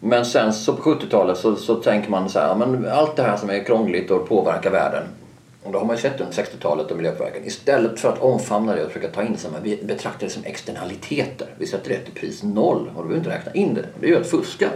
[0.00, 3.22] Men sen så på 70-talet så, så tänker man så här, ja, men allt det
[3.22, 5.02] här som är krångligt och påverkar världen.
[5.62, 7.44] Och det har man ju sett under 60-talet och miljöpåverkan.
[7.44, 10.44] Istället för att omfamna det och försöka ta in det, men vi betraktar det som
[10.44, 11.46] externaliteter.
[11.58, 13.84] Vi sätter det till pris noll och då behöver inte räkna in det.
[14.00, 14.68] Det är ju att fuska.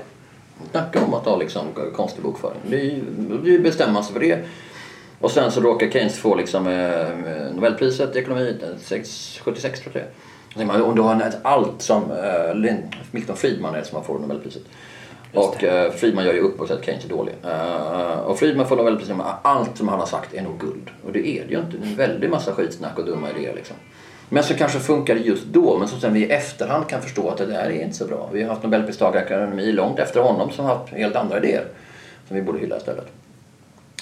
[0.70, 1.66] Snacka om att ha liksom
[1.96, 2.60] konstig bokföring.
[2.66, 4.38] Vi, vi ju, oss bestämma för det.
[5.20, 9.92] Och sen så råkar Keynes få liksom eh, Nobelpriset i ekonomi, eh, sex- 76 tror
[9.94, 10.12] jag det är.
[10.52, 12.74] Så tänker man, Om du har ett allt som eh,
[13.10, 14.62] Milton Friedman är som har får Nobelpriset.
[15.34, 17.34] Och eh, Friedman gör ju upp och säger att Keynes är dålig.
[17.44, 20.90] Eh, och Friedman får Nobelpriset med allt som han har sagt är nog guld.
[21.06, 21.76] Och det är det ju inte.
[21.76, 23.76] Det är en väldig massa skitsnack och dumma idéer liksom.
[24.28, 27.28] Men så kanske funkar det just då, men som sen vi i efterhand kan förstå
[27.28, 28.28] att det där är inte så bra.
[28.32, 31.64] Vi har haft Nobelpristagare i ekonomi långt efter honom som har haft helt andra idéer.
[32.28, 33.06] Som vi borde hylla istället.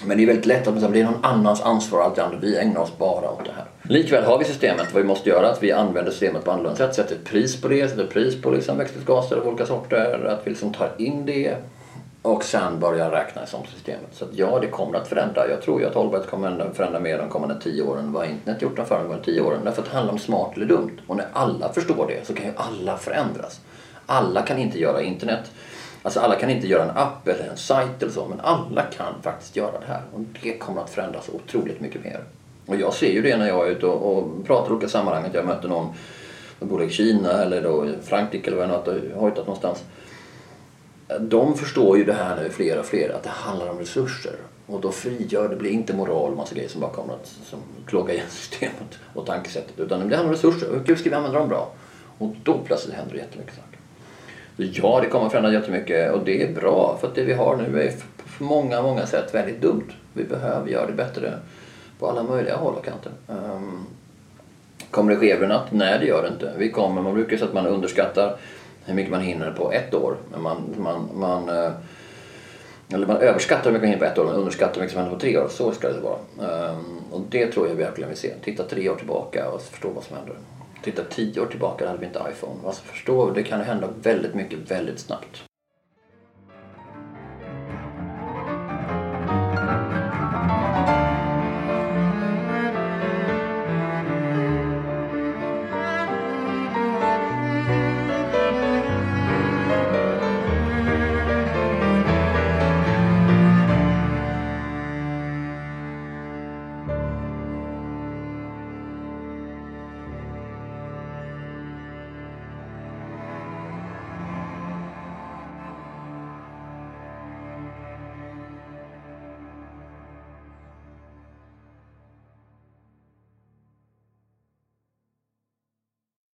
[0.05, 2.39] Men det är väldigt lätt att det blir någon annans ansvar allt det andra.
[2.39, 3.65] Vi ägnar oss bara åt det här.
[3.83, 4.87] Likväl har vi systemet.
[4.93, 6.95] Vad vi måste göra att vi använder systemet på annorlunda sätt.
[6.95, 7.89] Sätter ett pris på det.
[7.89, 10.25] Sätter pris på liksom växthusgaser av olika sorter.
[10.25, 11.57] Att vi liksom tar in det.
[12.23, 14.09] Och sen börjar räkna som systemet.
[14.13, 15.49] Så att ja, det kommer att förändra.
[15.49, 18.63] Jag tror ju att hållbarhet kommer att förändra mer de kommande tio åren vad internet
[18.63, 19.61] gjort de föregående tio åren.
[19.65, 20.99] Därför att det handlar om smart eller dumt.
[21.07, 23.61] Och när alla förstår det så kan ju alla förändras.
[24.07, 25.51] Alla kan inte göra internet.
[26.03, 28.27] Alltså alla kan inte göra en app eller en sajt eller så.
[28.29, 30.03] Men alla kan faktiskt göra det här.
[30.15, 32.21] Och det kommer att förändras otroligt mycket mer.
[32.67, 35.25] Och jag ser ju det när jag är ute och, och pratar i olika sammanhang.
[35.25, 35.95] Att jag möter någon
[36.59, 39.85] som bor i Kina eller då i Frankrike eller vad jag har eh, hojtat någonstans
[41.21, 44.37] de förstår ju det här nu, fler och fler, att det handlar om resurser.
[44.67, 47.59] Och då frigör det, blir inte moral och massa grejer som bara kommer att som
[47.87, 49.81] klogga igen systemet och tankesättet.
[49.81, 50.83] Utan det handlar om resurser.
[50.87, 51.73] Hur ska vi använda dem bra?
[52.19, 53.72] Och då plötsligt händer det jättemycket saker
[54.57, 57.57] ja, det kommer att förändra jättemycket och det är bra för att det vi har
[57.57, 57.93] nu är
[58.39, 59.89] på många, många sätt väldigt dumt.
[60.13, 61.33] Vi behöver göra det bättre
[61.99, 63.13] på alla möjliga håll och kanter.
[63.27, 63.87] Um,
[64.91, 65.67] kommer det ske över natt?
[65.71, 66.53] Nej, det gör det inte.
[66.57, 68.37] Vi kommer, man brukar säga att man underskattar
[68.85, 70.17] hur mycket man hinner på ett år.
[70.33, 71.73] Men man, man, man, eh,
[72.95, 75.03] eller man överskattar hur mycket man hinner på ett år men underskattar hur mycket som
[75.03, 75.49] händer på tre år.
[75.49, 76.19] Så ska det vara.
[76.51, 78.35] Ehm, och det tror jag verkligen vi ser.
[78.45, 80.35] Titta tre år tillbaka och förstå vad som händer.
[80.83, 82.67] Titta tio år tillbaka, hade vi inte iPhone.
[82.67, 85.45] Alltså förstå, det kan hända väldigt mycket väldigt snabbt.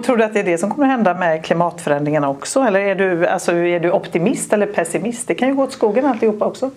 [0.08, 2.60] Tror du att det är det som kommer hända med klimatförändringarna också?
[2.60, 5.28] Eller är du, alltså, är du optimist eller pessimist?
[5.28, 6.70] Det kan ju gå åt skogen alltihopa också.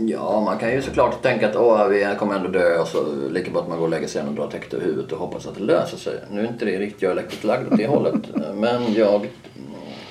[0.00, 3.50] Ja, man kan ju såklart tänka att Åh, vi kommer ändå dö och så lika
[3.50, 5.54] bra att man går och lägger sig och drar täcket över huvudet och hoppas att
[5.54, 6.12] det löser sig.
[6.30, 8.14] Nu är inte det riktigt jag elektriskt lagd åt det hållet.
[8.54, 9.26] Men jag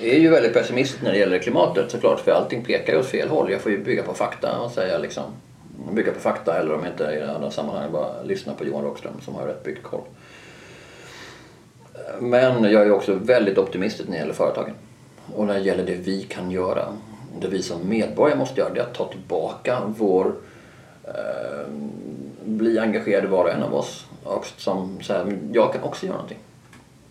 [0.02, 3.30] är ju väldigt pessimistisk när det gäller klimatet såklart för allting pekar ju åt fel
[3.30, 3.52] håll.
[3.52, 5.24] Jag får ju bygga på fakta och säga liksom
[5.94, 9.36] bygga på fakta eller om inte i andra sammanhang bara lyssna på Johan Rockström som
[9.36, 10.02] har rätt mycket koll.
[12.20, 14.74] Men jag är också väldigt optimistisk när det gäller företagen.
[15.36, 16.86] Och när det gäller det vi kan göra.
[17.42, 20.34] Det vi som medborgare måste göra det är att ta tillbaka vår...
[21.04, 21.68] Eh,
[22.46, 24.06] bli engagerade var och en av oss.
[24.24, 26.40] Och som så här, jag kan också göra någonting.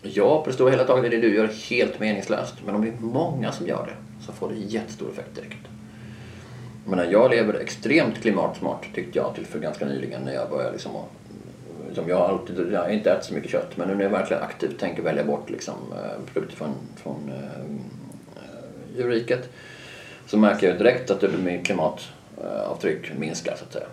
[0.01, 2.55] Ja, på det stora hela taget är det du gör helt meningslöst.
[2.65, 5.67] Men om det är många som gör det så får det jättestor effekt direkt.
[6.83, 10.71] Jag menar, jag lever extremt klimatsmart tyckte jag till för ganska nyligen när jag började
[10.71, 10.91] liksom
[11.97, 14.09] liksom, jag har alltid, jag har inte ätit så mycket kött men nu när jag
[14.11, 19.49] verkligen aktivt tänker välja bort liksom, eh, produkter från, från äh, djurriket
[20.27, 23.87] så märker jag direkt att min klimatavtryck minskar så att säga.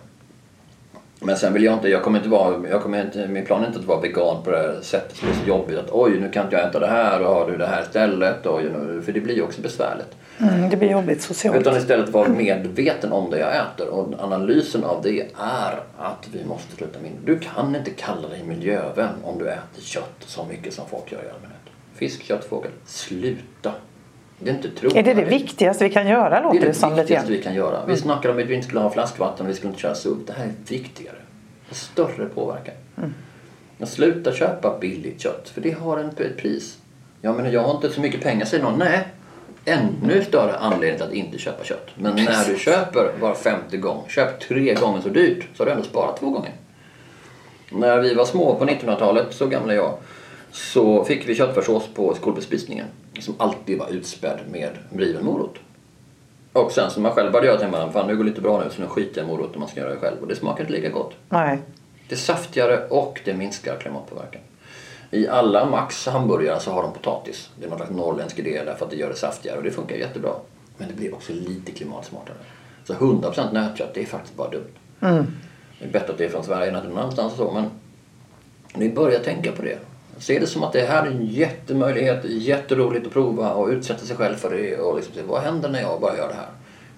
[1.19, 3.67] Men sen vill jag inte, jag kommer inte vara, jag kommer inte, min plan är
[3.67, 5.77] inte att vara vegan på det här sättet som är så jobbigt.
[5.77, 8.45] Att oj, nu kan inte jag äta det här och har du det här istället.
[8.45, 8.63] Oj,
[9.05, 10.15] för det blir ju också besvärligt.
[10.39, 11.57] Mm, det blir jobbigt socialt.
[11.57, 13.87] Utan istället vara medveten om det jag äter.
[13.87, 17.21] Och analysen av det är att vi måste sluta mindre.
[17.25, 21.19] Du kan inte kalla dig miljövän om du äter kött så mycket som folk gör
[21.19, 21.61] i allmänhet.
[21.95, 22.71] Fisk, kött, fågel.
[22.85, 23.71] Sluta!
[24.39, 25.07] Det är inte trovärdigt.
[25.07, 27.41] Är det det viktigaste vi kan göra låter det, det som lite är viktigaste vi
[27.41, 27.79] kan göra.
[27.79, 27.97] Vi mm.
[27.97, 30.17] snackar om att vi inte skulle ha flaskvatten och vi skulle inte köra SUV.
[30.27, 31.17] Det här är viktigare.
[31.71, 32.75] Större påverkan.
[32.97, 33.13] Mm.
[33.83, 36.77] Sluta köpa billigt kött för det har en pris.
[37.21, 38.79] Ja men jag har inte så mycket pengar säger någon.
[38.79, 39.07] Nej,
[39.65, 41.87] ännu större anledning till att inte köpa kött.
[41.95, 45.71] Men när du köper var femte gång, köp tre gånger så dyrt så har du
[45.71, 46.51] ändå sparat två gånger.
[47.71, 49.97] När vi var små på 1900-talet, så gamla är jag,
[50.51, 52.85] så fick vi köttfärssås på skolbespisningen
[53.21, 55.55] som alltid var utspädd med riven morot.
[56.53, 58.63] Och sen som man själv började göra tänkte man, fan nu går det lite bra
[58.63, 60.21] nu så nu skiter jag i morot och man ska göra det själv.
[60.21, 61.13] Och det smakar inte lika gott.
[61.29, 61.59] Nej.
[62.09, 64.41] Det är saftigare och det minskar klimatpåverkan.
[65.11, 67.49] I alla Max hamburgare så har de potatis.
[67.59, 69.95] Det är någon slags norrländsk idé därför att det gör det saftigare och det funkar
[69.95, 70.31] jättebra.
[70.77, 72.37] Men det blir också lite klimatsmartare.
[72.83, 74.73] Så 100% nötkött, det är faktiskt bara dumt.
[75.01, 75.25] Mm.
[75.79, 77.37] Det är bättre att det är från Sverige än att det är någon annanstans och
[77.37, 77.69] så men
[78.73, 79.79] ni börjar tänka på det.
[80.19, 84.15] Se det som att det här är en jättemöjlighet, jätteroligt att prova och utsätta sig
[84.15, 86.49] själv för det och liksom se vad händer när jag bara gör det här?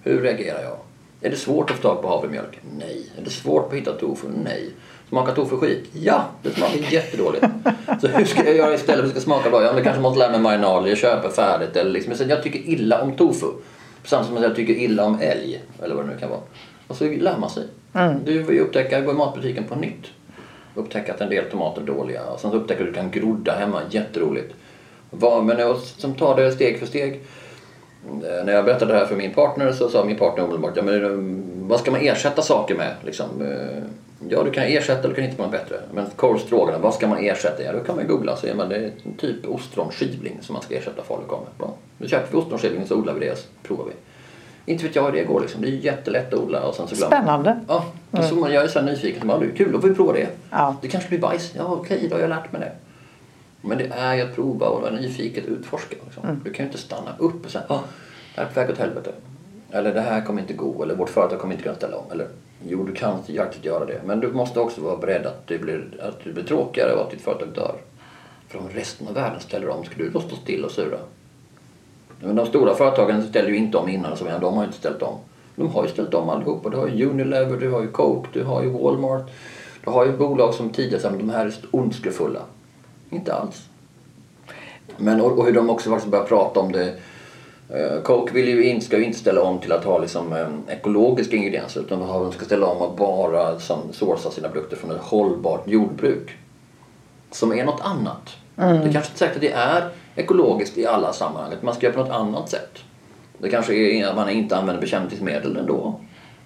[0.02, 0.76] Hur reagerar jag?
[1.20, 2.58] Är det svårt att få tag på havremjölk?
[2.78, 3.06] Nej.
[3.18, 4.28] Är det svårt att hitta tofu?
[4.44, 4.70] Nej.
[5.08, 5.84] Smakar tofu skit?
[5.92, 7.46] Ja, det smakar jättedåligt.
[8.00, 9.62] Så hur ska jag göra istället för att det ska smaka bra?
[9.62, 11.76] Ja, men kanske måste lära mig marinader, jag köper färdigt.
[11.76, 12.28] Eller liksom.
[12.28, 13.46] Jag tycker illa om tofu.
[14.04, 15.62] Samma som jag tycker illa om älg.
[15.82, 16.40] Eller vad det nu kan vara.
[16.86, 17.66] Och så lär man sig.
[17.92, 18.24] Mm.
[18.24, 20.06] Du får ju upptäcka, gå i matbutiken på nytt.
[20.78, 22.24] Upptäcka att en del tomater är dåliga.
[22.24, 24.54] Och sen så upptäcker du att du kan grodda hemma, jätteroligt.
[25.10, 27.20] Var, men som tar det steg för steg.
[28.06, 30.82] Eh, när jag berättade det här för min partner så sa min partner omedelbart, ja,
[30.82, 32.94] men, eh, vad ska man ersätta saker med?
[33.04, 33.82] Liksom, eh,
[34.28, 35.80] ja, du kan ersätta eller du kan inte något bättre.
[35.92, 37.62] Men korvstroganoff, vad ska man ersätta?
[37.62, 40.74] Ja, då kan man googla så är man, det är typ ostronskivling som man ska
[40.74, 41.50] ersätta falukorv med.
[41.58, 41.74] Bra.
[41.98, 43.92] Nu köper vi ostronskivling så odlar vi det så provar vi.
[44.68, 45.60] Inte vet jag hur det går liksom.
[45.60, 47.16] Det är jättelätt att odla och sen så glömmer.
[47.16, 47.60] Spännande.
[47.68, 49.28] Ja, och så man, jag är så här nyfiken.
[49.28, 50.28] Bara, det är kul, då får vi prova det.
[50.50, 50.76] Ja.
[50.82, 51.52] Det kanske blir bajs.
[51.56, 52.72] Ja, okej, då har jag lärt mig det.
[53.60, 55.96] Men det är ju att prova och vara nyfiken utforska.
[56.04, 56.40] Liksom.
[56.44, 57.80] Du kan ju inte stanna upp och säga ah,
[58.34, 59.12] det här är på väg åt helvete.
[59.70, 60.82] Eller det här kommer inte gå.
[60.82, 62.12] Eller vårt företag kommer inte kunna ställa om.
[62.12, 62.26] Eller
[62.68, 64.00] jo, du kan faktiskt göra det.
[64.04, 67.10] Men du måste också vara beredd att det blir, att det blir tråkigare och att
[67.10, 67.74] ditt företag dör.
[68.48, 70.98] För om resten av världen ställer om, ska du då stå still och sura?
[72.20, 75.02] Men de stora företagen ställer ju inte om innan, så de har ju inte ställt
[75.02, 75.18] om.
[75.56, 76.68] De har ju ställt om allihopa.
[76.68, 79.30] Du har ju Unilever, du har ju Coke, du har ju Walmart.
[79.84, 82.40] Du har ju bolag som tidigare sa de här är ondskefulla.
[83.10, 83.68] Inte alls.
[84.96, 86.94] Men och, och hur de också faktiskt börjar prata om det.
[87.68, 90.74] Eh, Coke vill ju in, ska ju inte ställa om till att ha liksom, eh,
[90.74, 95.02] ekologiska ingredienser utan de ska ställa om att bara som, sourca sina produkter från ett
[95.02, 96.36] hållbart jordbruk.
[97.30, 98.36] Som är något annat.
[98.54, 99.88] Det är kanske inte säkert att det är
[100.18, 101.52] ekologiskt i alla sammanhang.
[101.60, 102.78] Man ska göra på något annat sätt.
[103.38, 106.00] Det kanske är att man inte använder bekämpningsmedel ändå.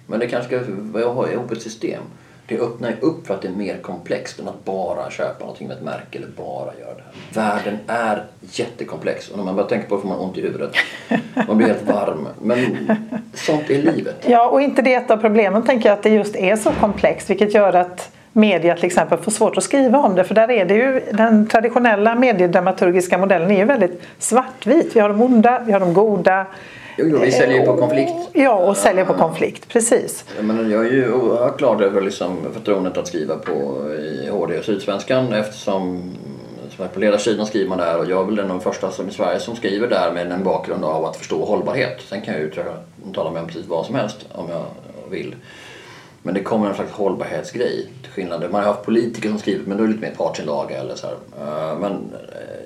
[0.07, 2.03] Men det kanske ska ha ihop ett system.
[2.47, 5.67] Det öppnar ju upp för att det är mer komplext än att bara köpa någonting
[5.67, 7.13] med ett märke eller bara göra det här.
[7.33, 10.71] Världen är jättekomplex och när man bara tänker på det får man ont i huvudet.
[11.47, 12.27] Man blir helt varm.
[12.41, 12.89] Men
[13.33, 14.25] sånt är livet.
[14.27, 17.29] Ja, och inte det ett av problemen tänker jag att det just är så komplext
[17.29, 20.65] vilket gör att media till exempel får svårt att skriva om det för där är
[20.65, 24.95] det ju den traditionella mediedramaturgiska modellen är ju väldigt svartvit.
[24.95, 26.45] Vi har de onda, vi har de goda.
[26.97, 28.13] Jo, jo, vi säljer ju på konflikt.
[28.33, 30.25] Ja, och säljer på konflikt, precis.
[30.39, 34.65] Menar, jag är ju oerhört glad över liksom förtroendet att skriva på i HD och
[34.65, 36.11] Sydsvenskan eftersom
[36.75, 39.11] som är på ledarsidan skriver man där och jag är väl den första som i
[39.11, 42.01] Sverige som skriver där med en bakgrund av att förstå hållbarhet.
[42.09, 42.51] Sen kan jag ju
[43.13, 44.65] tala med om precis vad som helst om jag
[45.09, 45.35] vill.
[46.23, 48.41] Men det kommer en slags hållbarhetsgrej till skillnad.
[48.41, 51.07] Man har haft politiker som skrivit men då är det lite mer partsinlaga eller så
[51.07, 51.15] här.
[51.39, 52.63] Eh, men eh,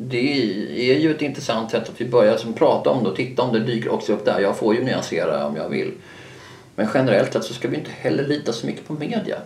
[0.00, 3.42] det är ju ett intressant sätt att vi börjar som prata om det och titta
[3.42, 4.40] om det dyker också upp där.
[4.40, 5.92] Jag får ju nyansera om jag vill.
[6.74, 9.38] Men generellt sett så ska vi inte heller lita så mycket på media.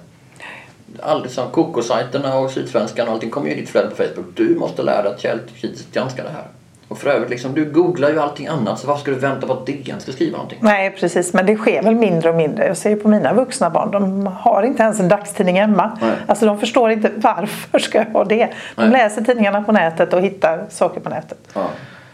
[1.01, 4.27] Alldeles som Kokosajterna och Sydsvenskan och allting kommer ju i ditt flöde på Facebook.
[4.35, 6.47] Du måste lära dig att kritiskt granska det här.
[6.93, 9.53] Och för övrigt, liksom, du googlar ju allting annat så varför ska du vänta på
[9.53, 10.59] att DN ska skriva någonting?
[10.63, 11.33] Nej, precis.
[11.33, 12.67] Men det sker väl mindre och mindre.
[12.67, 13.91] Jag ser ju på mina vuxna barn.
[13.91, 15.99] De har inte ens en dagstidning hemma.
[16.01, 16.11] Nej.
[16.27, 18.49] Alltså de förstår inte varför ska jag ha det.
[18.77, 18.91] De Nej.
[18.91, 21.39] läser tidningarna på nätet och hittar saker på nätet.
[21.55, 21.67] Ja.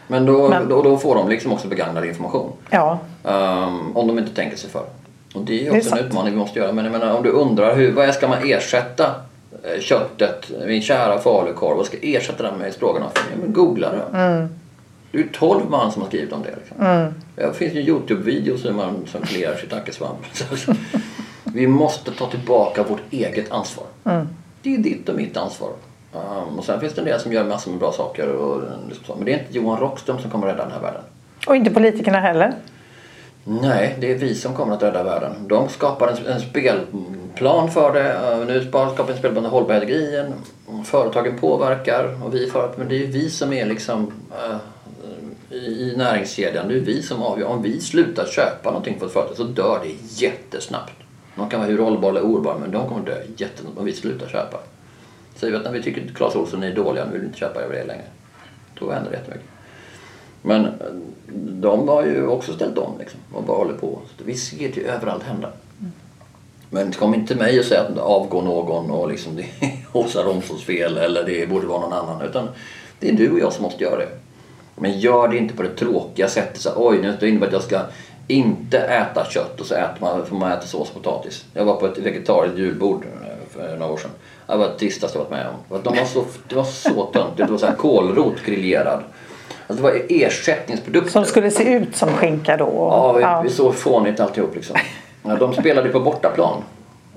[0.06, 2.52] Men, då, Men- Då, då får de liksom också begagnad information.
[2.70, 4.82] Ja, Ehm, om de inte tänker sig för.
[5.34, 6.00] Och det är ju Det är också en sant.
[6.10, 6.72] utmaning vi måste göra.
[6.72, 9.04] Men jag menar, om du undrar hur, vad ska man ersätta
[9.62, 13.12] eh, köttet, min kära falukorv, vad ska jag ersätta den med i stroganoff?
[13.14, 14.18] Ja, men googla det.
[14.18, 14.48] Mm.
[15.10, 16.54] Det är ju 12 man som har skrivit om det.
[16.56, 17.12] Liksom.
[17.34, 20.18] Det finns ju Youtube-videos hur man som kliar sitt ackesvamp.
[20.32, 20.74] Så-
[21.44, 23.86] Vi måste ta tillbaka vårt eget ansvar.
[24.04, 24.28] Mm.
[24.62, 25.70] Det är ditt och mitt ansvar.
[26.14, 28.28] Ehm, och sen finns det en del som gör massor med bra saker.
[28.28, 29.14] Och, liksom så.
[29.16, 31.02] Men det är inte Johan Rockström som kommer rädda den här världen.
[31.46, 32.54] och inte politikerna heller.
[33.44, 35.32] Nej, det är vi som kommer att rädda världen.
[35.48, 38.12] De skapar en, en spelplan för det.
[38.12, 40.32] Eh, Nu skapar en spelplan för hållbarhetsgrejen.
[40.84, 44.56] Företagen påverkar och vi för, men det är vi som är liksom eh,
[45.50, 46.68] i, näringskedjan.
[46.68, 47.46] Det är vi som avgör.
[47.46, 50.92] Om vi slutar köpa någonting för ett företag så dör det jättesnabbt.
[51.36, 54.28] De kan vara hur hållbara eller ohållbara men de kommer dö jättesnabbt om vi slutar
[54.28, 54.58] köpa.
[55.34, 57.38] Säger vi att när vi tycker att Clas Ohlson är dåliga, nu vill vi inte
[57.38, 58.04] köpa över det längre.
[58.78, 59.46] Då händer det jättemycket.
[60.42, 60.72] Men eh,
[61.60, 64.00] de har ju också ställt om liksom, och bara håller på.
[64.18, 65.52] Så vi ser det ju överallt hända.
[66.70, 70.22] Men kom inte till mig och säg att avgå någon och liksom det är Åsa
[70.22, 72.22] Romsons fel eller det borde vara någon annan.
[72.22, 72.48] Utan
[72.98, 74.08] det är du och jag som måste göra det.
[74.80, 76.60] Men gör det inte på det tråkiga sättet.
[76.60, 77.80] Så, Oj, nu innebär det att jag ska
[78.26, 81.44] inte äta kött och så äter man, får man äta sås och potatis.
[81.54, 83.28] Jag var på ett vegetariskt julbord eh,
[83.60, 84.10] för några år sedan.
[84.46, 85.82] Det var det tristaste jag varit med om.
[85.82, 87.46] De var så, det var så töntigt.
[87.46, 89.02] Det var så här kålrot grillerad.
[89.66, 91.10] Alltså det var ersättningsprodukter.
[91.10, 92.64] Som skulle se ut som skinka då.
[92.66, 93.40] Ja, vi, Ja.
[93.44, 94.76] vi såg fånigt alltihop liksom.
[95.38, 96.62] De spelade på bortaplan.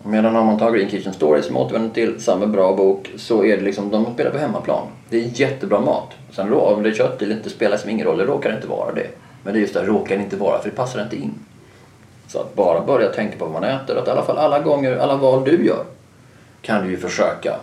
[0.04, 3.58] Medan om man tar Green Kitchen Stories som återvänder till samma bra bok så är
[3.58, 4.88] det liksom, de spelar på hemmaplan.
[5.10, 6.10] Det är jättebra mat.
[6.32, 8.68] Sen då, om det är kött eller inte spelar som ingen roll, det råkar inte
[8.68, 9.08] vara det.
[9.44, 11.34] Men det är just det, råkar inte vara, för det passar inte in.
[12.28, 14.98] Så att bara börja tänka på vad man äter, att i alla fall alla gånger,
[14.98, 15.84] alla val du gör
[16.62, 17.56] kan du ju försöka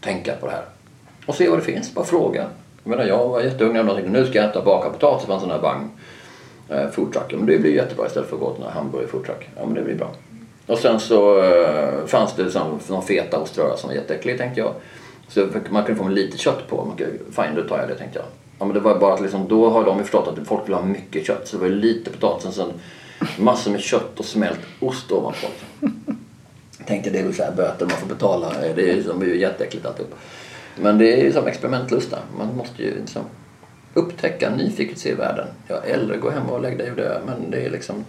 [0.00, 0.64] tänka på det här.
[1.26, 2.46] Och se vad det finns, bara fråga.
[2.84, 5.32] Jag menar, jag var jätteung när jag tänkte nu ska jag äta bakad potatis på
[5.32, 5.90] en sån här vagn.
[6.68, 7.24] Eh, foodtruck.
[7.28, 9.48] Ja, men det blir jättebra istället för att gå till en hamburgare foodtruck.
[9.56, 10.10] Ja men det blir bra.
[10.66, 14.74] Och sen så eh, fanns det som, någon feta oströra som var jätteäcklig tänkte jag.
[15.28, 16.84] Så man kunde få med lite kött på.
[16.84, 18.26] Man kunde, Fine, då tar jag det tänkte jag.
[18.58, 20.74] Ja, men det var bara att liksom, då har de ju förstått att folk vill
[20.74, 21.48] ha mycket kött.
[21.48, 22.72] Så det var lite potatis och sen
[23.38, 25.46] massor med kött och smält ost ovanpå.
[26.86, 28.52] Tänkte det är väl så här böter man får betala.
[28.60, 30.14] Det är det är ju jätteäckligt alltihop.
[30.80, 32.18] Men det är ju som experimentlusta.
[32.38, 33.22] Man måste ju liksom
[33.96, 35.46] upptäcka, nyfiket se världen.
[35.68, 37.18] Ja, eller gå hem och lägga dig och dö.
[37.26, 38.04] Men det är liksom...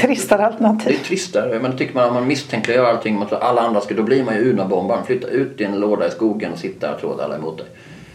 [0.00, 0.92] Tristare alternativ.
[0.92, 1.58] Det är tristare.
[1.58, 4.52] Men tycker man att man misstänkliggör allting, tror alla andra ska, då blir man ju
[4.52, 5.04] Unabombaren.
[5.04, 7.58] Flytta ut i en låda i skogen och sitta och tro att alla är emot
[7.58, 7.66] dig.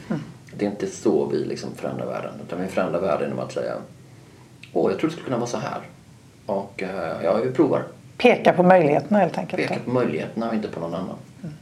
[0.09, 0.21] Mm.
[0.57, 2.31] Det är inte så vi liksom förändrar världen.
[2.47, 3.73] Utan vi förändrar världen genom att säga
[4.73, 5.79] Åh, jag tror det skulle kunna vara så här.
[6.45, 7.83] Och eh, ja, vi provar.
[8.17, 9.67] Peka på möjligheterna helt enkelt.
[9.67, 11.15] Peka på möjligheterna och inte på någon annan.
[11.43, 11.55] Mm.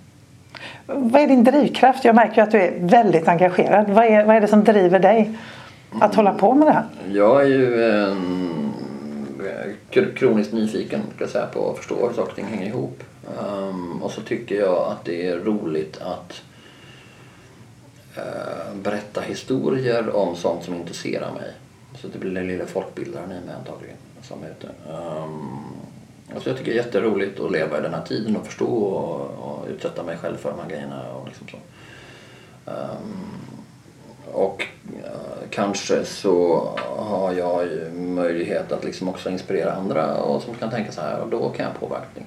[0.85, 2.05] Vad är din drivkraft?
[2.05, 3.89] Jag märker att du är väldigt engagerad.
[3.89, 5.37] Vad är, vad är det som driver dig
[6.01, 6.85] att hålla på med det här?
[7.11, 8.73] Jag är ju ehm,
[9.91, 13.03] en, kroniskt nyfiken ska jag säga, på att förstå hur saker och ting hänger ihop.
[13.41, 16.41] Um, och så tycker jag att det är roligt att
[18.17, 21.51] uh, berätta historier om sånt som intresserar mig.
[22.01, 24.67] Så det blir den lilla folkbildaren i mig antagligen som är ute.
[24.91, 25.76] Um,
[26.33, 29.49] alltså jag tycker det är jätteroligt att leva i den här tiden och förstå och,
[29.49, 31.13] och utsätta mig själv för de här grejerna.
[31.13, 31.57] Och, liksom så.
[32.71, 33.37] Um,
[34.31, 40.53] och uh, kanske så har jag ju möjlighet att liksom också inspirera andra och som
[40.53, 42.21] kan tänka så här och då kan jag påverka.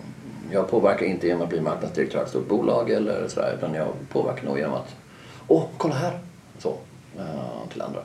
[0.53, 3.89] Jag påverkar inte genom att bli marknadsdirektör i ett stort bolag eller sådär utan jag
[4.09, 4.97] påverkar nog genom att
[5.49, 6.19] Åh, kolla här!
[6.59, 6.77] Så,
[7.19, 8.01] uh, till andra.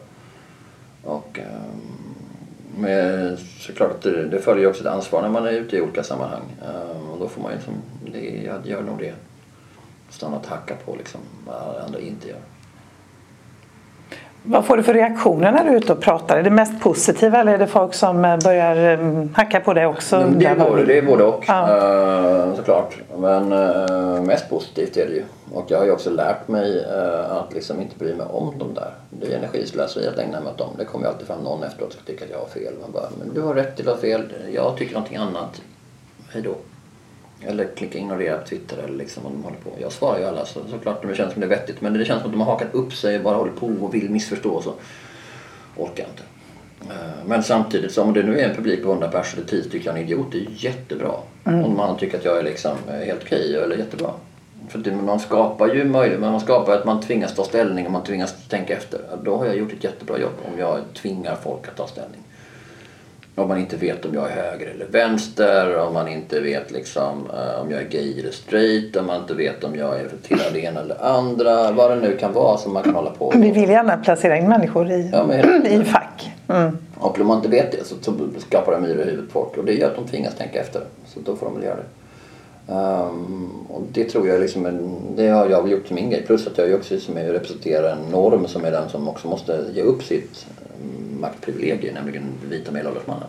[1.04, 2.05] Och um,
[2.78, 6.04] med, såklart att det, det följer också ett ansvar när man är ute i olika
[6.04, 6.56] sammanhang.
[6.62, 7.74] Uh, och då får man ju liksom,
[8.12, 9.14] det, jag gör nog det.
[10.10, 12.40] Stanna och hacka på liksom vad andra inte gör.
[14.48, 16.38] Vad får du för reaktioner när du är ute och pratar?
[16.38, 19.86] Är det mest positiva eller är det folk som eh, börjar mm, hacka på det
[19.86, 20.32] också?
[20.38, 22.48] Det är både, det är både och ja.
[22.48, 22.98] uh, såklart.
[23.18, 23.50] Men
[24.26, 25.24] mest positivt är det ju.
[25.54, 26.86] Och jag har ju också lärt mig
[27.30, 28.92] att liksom inte bry mig om dem där.
[29.10, 30.70] Det är energislöseri att ägna mig åt dem.
[30.78, 32.74] Det kommer ju alltid fram någon efteråt som tycker att jag har fel.
[32.82, 34.22] Man bara, men du har rätt till att ha fel.
[34.54, 35.62] Jag tycker någonting annat.
[36.30, 36.56] Hej då.
[37.42, 39.70] Eller klicka ignorera på Twitter eller liksom vad de håller på.
[39.82, 41.82] Jag svarar ju alla så, såklart det känns som det är vettigt.
[41.82, 43.94] Men det känns som att de har hakat upp sig och bara håller på och
[43.94, 44.74] vill missförstå så
[45.76, 46.24] orkar jag inte.
[46.94, 49.64] Eh, men samtidigt så om det nu är en publik på 100 personer eller 10
[49.64, 51.14] stycken idiot, det är jättebra.
[51.46, 51.66] Mm.
[51.66, 54.12] Om man tycker att jag är liksom eh, helt okej eller jättebra.
[54.70, 58.04] För det, man skapar ju möjlighet, man skapar att man tvingas ta ställning och man
[58.04, 59.00] tvingas tänka efter.
[59.24, 62.22] Då har jag gjort ett jättebra jobb om jag tvingar folk att ta ställning.
[63.38, 67.30] Om man inte vet om jag är höger eller vänster, om man inte vet liksom,
[67.34, 70.52] uh, om jag är gay eller straight, om man inte vet om jag är tillhör
[70.54, 71.72] det ena eller andra.
[71.72, 73.42] Vad det nu kan vara som man kan hålla på med.
[73.42, 76.32] Vi vill gärna placera in människor i, ja, men, i fack.
[76.48, 76.78] Mm.
[76.98, 79.58] Och om man inte vet det så, så skapar det myror i huvudet på folk
[79.58, 80.82] och det gör att de tvingas tänka efter.
[81.06, 82.05] Så då får de väl göra det.
[82.68, 84.64] Um, och det tror jag liksom
[85.16, 86.24] det har jag väl gjort till min grej.
[86.26, 89.82] Plus att jag också som representerar en norm som är den som också måste ge
[89.82, 93.28] upp sitt ehm, maktprivilegium, nämligen vita medelålders mannen.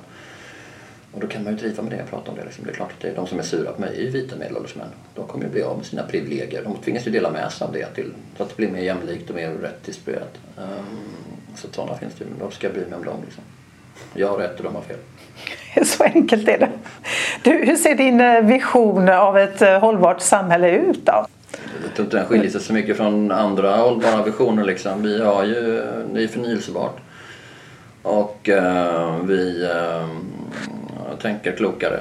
[1.12, 2.44] Och då kan man ju driva med det jag pratar om det.
[2.44, 2.64] Liksom.
[2.64, 4.36] Det är klart att det är de som är sura på mig är ju vita
[4.36, 4.88] medelålders män.
[5.14, 6.62] De kommer ju bli av med sina privilegier.
[6.64, 9.30] De tvingas ju dela med sig av det till, så att det blir mer jämlikt
[9.30, 10.38] och mer rätt distribuerat.
[10.56, 13.18] Um, ehm, så sådana finns det ju, men då ska jag bry mig om dem
[13.24, 13.44] liksom.
[14.14, 14.98] Jag har rätt och de har fel.
[15.84, 16.68] Så enkelt är det.
[17.42, 21.26] Du, hur ser din eh, vision av ett eh, hållbart samhälle ut då?
[21.82, 24.64] Jag tror inte den skiljer sig så mycket från andra hållbara visioner.
[24.64, 25.02] Liksom.
[25.02, 26.96] Vi har ju, det är förnyelsebart.
[28.02, 30.08] Och eh, vi eh,
[31.18, 32.00] tänker klokare.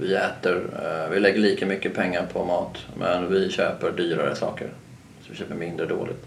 [0.00, 4.68] Vi äter, eh, vi lägger lika mycket pengar på mat men vi köper dyrare saker.
[5.22, 6.26] Så vi köper mindre dåligt.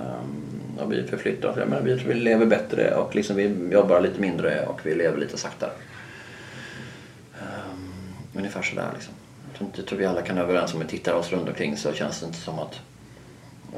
[0.00, 1.56] Um, och vi förflyttar oss.
[1.82, 5.70] Vi, vi lever bättre och liksom vi jobbar lite mindre och vi lever lite saktare.
[7.32, 7.94] Um,
[8.34, 9.14] ungefär sådär liksom.
[9.76, 12.20] Jag tror vi alla kan vara överens om, vi tittar oss runt omkring så känns
[12.20, 12.80] det inte som att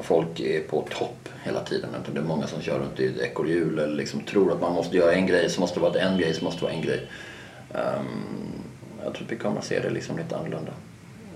[0.01, 1.89] folk är på topp hela tiden.
[2.13, 4.97] Det är många som kör runt i ett ekorrhjul eller liksom tror att man måste
[4.97, 7.07] göra en grej så måste det vara en grej så måste det vara en grej.
[7.71, 8.47] Um,
[9.03, 10.71] jag tror att vi kommer att se det liksom lite annorlunda.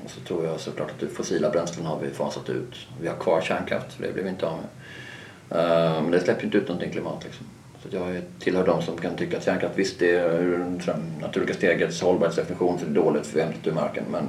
[0.04, 2.88] Och så tror jag såklart att fossila bränslen har vi fasat ut.
[3.02, 4.68] Vi har kvar kärnkraft, för det blir vi inte av med.
[5.60, 7.46] Eh, men det släpper inte ut någonting klimat liksom.
[7.82, 10.76] Så jag tillhör de som kan tycka att kärnkraft visst det är ur
[11.22, 14.04] naturliga stegets hållbarhetsdefinition så det är dåligt för vi hämtar ur marken.
[14.12, 14.24] Men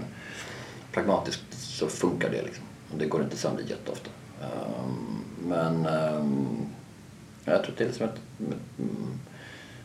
[0.92, 2.64] pragmatiskt så funkar det liksom.
[2.92, 4.10] Och det går inte sönder jätteofta.
[4.40, 4.86] Eh,
[5.48, 6.24] men eh,
[7.44, 8.86] jag tror det är som ett, ett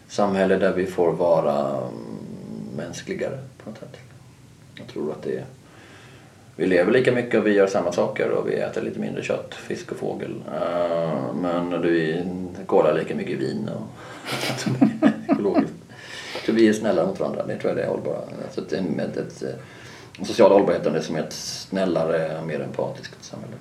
[0.07, 1.91] samhälle där vi får vara mm,
[2.75, 3.97] mänskligare på något sätt.
[4.75, 5.45] Jag tror att det är
[6.57, 9.53] vi lever lika mycket och vi gör samma saker och vi äter lite mindre kött,
[9.53, 10.31] fisk och fågel.
[10.31, 12.23] Uh, men vi
[12.65, 13.81] kolar lika mycket vin och
[15.31, 15.73] ekologiskt.
[16.45, 18.19] Så vi är snällare mot varandra, det tror jag det är hållbara.
[18.51, 19.43] Så ett, ett, ett,
[20.17, 23.53] den sociala hållbarheten är som ett snällare, mer empatiskt samhälle.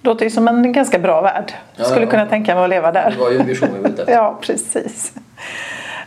[0.00, 1.52] Låter ju som en ganska bra värld.
[1.76, 3.10] Ja, Skulle kunna tänka mig att leva där.
[3.10, 5.12] Det var ju en vision vi var Ja, precis.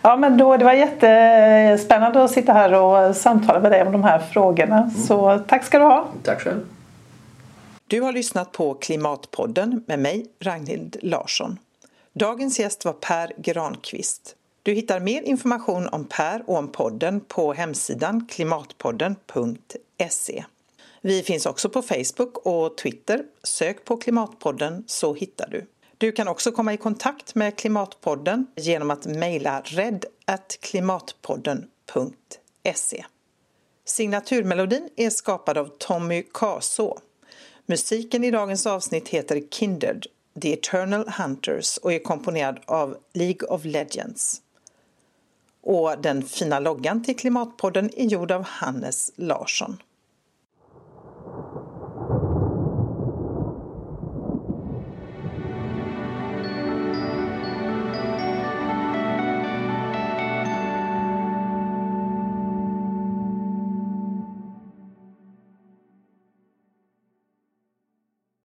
[0.01, 4.03] Ja, men då, det var jättespännande att sitta här och samtala med dig om de
[4.03, 4.77] här frågorna.
[4.77, 4.89] Mm.
[4.89, 6.07] Så tack ska du ha.
[6.23, 6.65] Tack själv.
[7.87, 11.59] Du har lyssnat på Klimatpodden med mig, Ragnhild Larsson.
[12.13, 14.35] Dagens gäst var Per Granqvist.
[14.63, 20.43] Du hittar mer information om Per och om podden på hemsidan klimatpodden.se.
[21.01, 23.23] Vi finns också på Facebook och Twitter.
[23.43, 25.65] Sök på Klimatpodden så hittar du.
[26.01, 30.05] Du kan också komma i kontakt med Klimatpodden genom att mejla rädd
[30.61, 33.05] klimatpodden.se.
[33.85, 36.99] Signaturmelodin är skapad av Tommy Kaså.
[37.65, 40.05] Musiken i dagens avsnitt heter Kindred,
[40.41, 44.41] The Eternal Hunters och är komponerad av League of Legends.
[45.63, 49.77] Och den fina loggan till Klimatpodden är gjord av Hannes Larsson.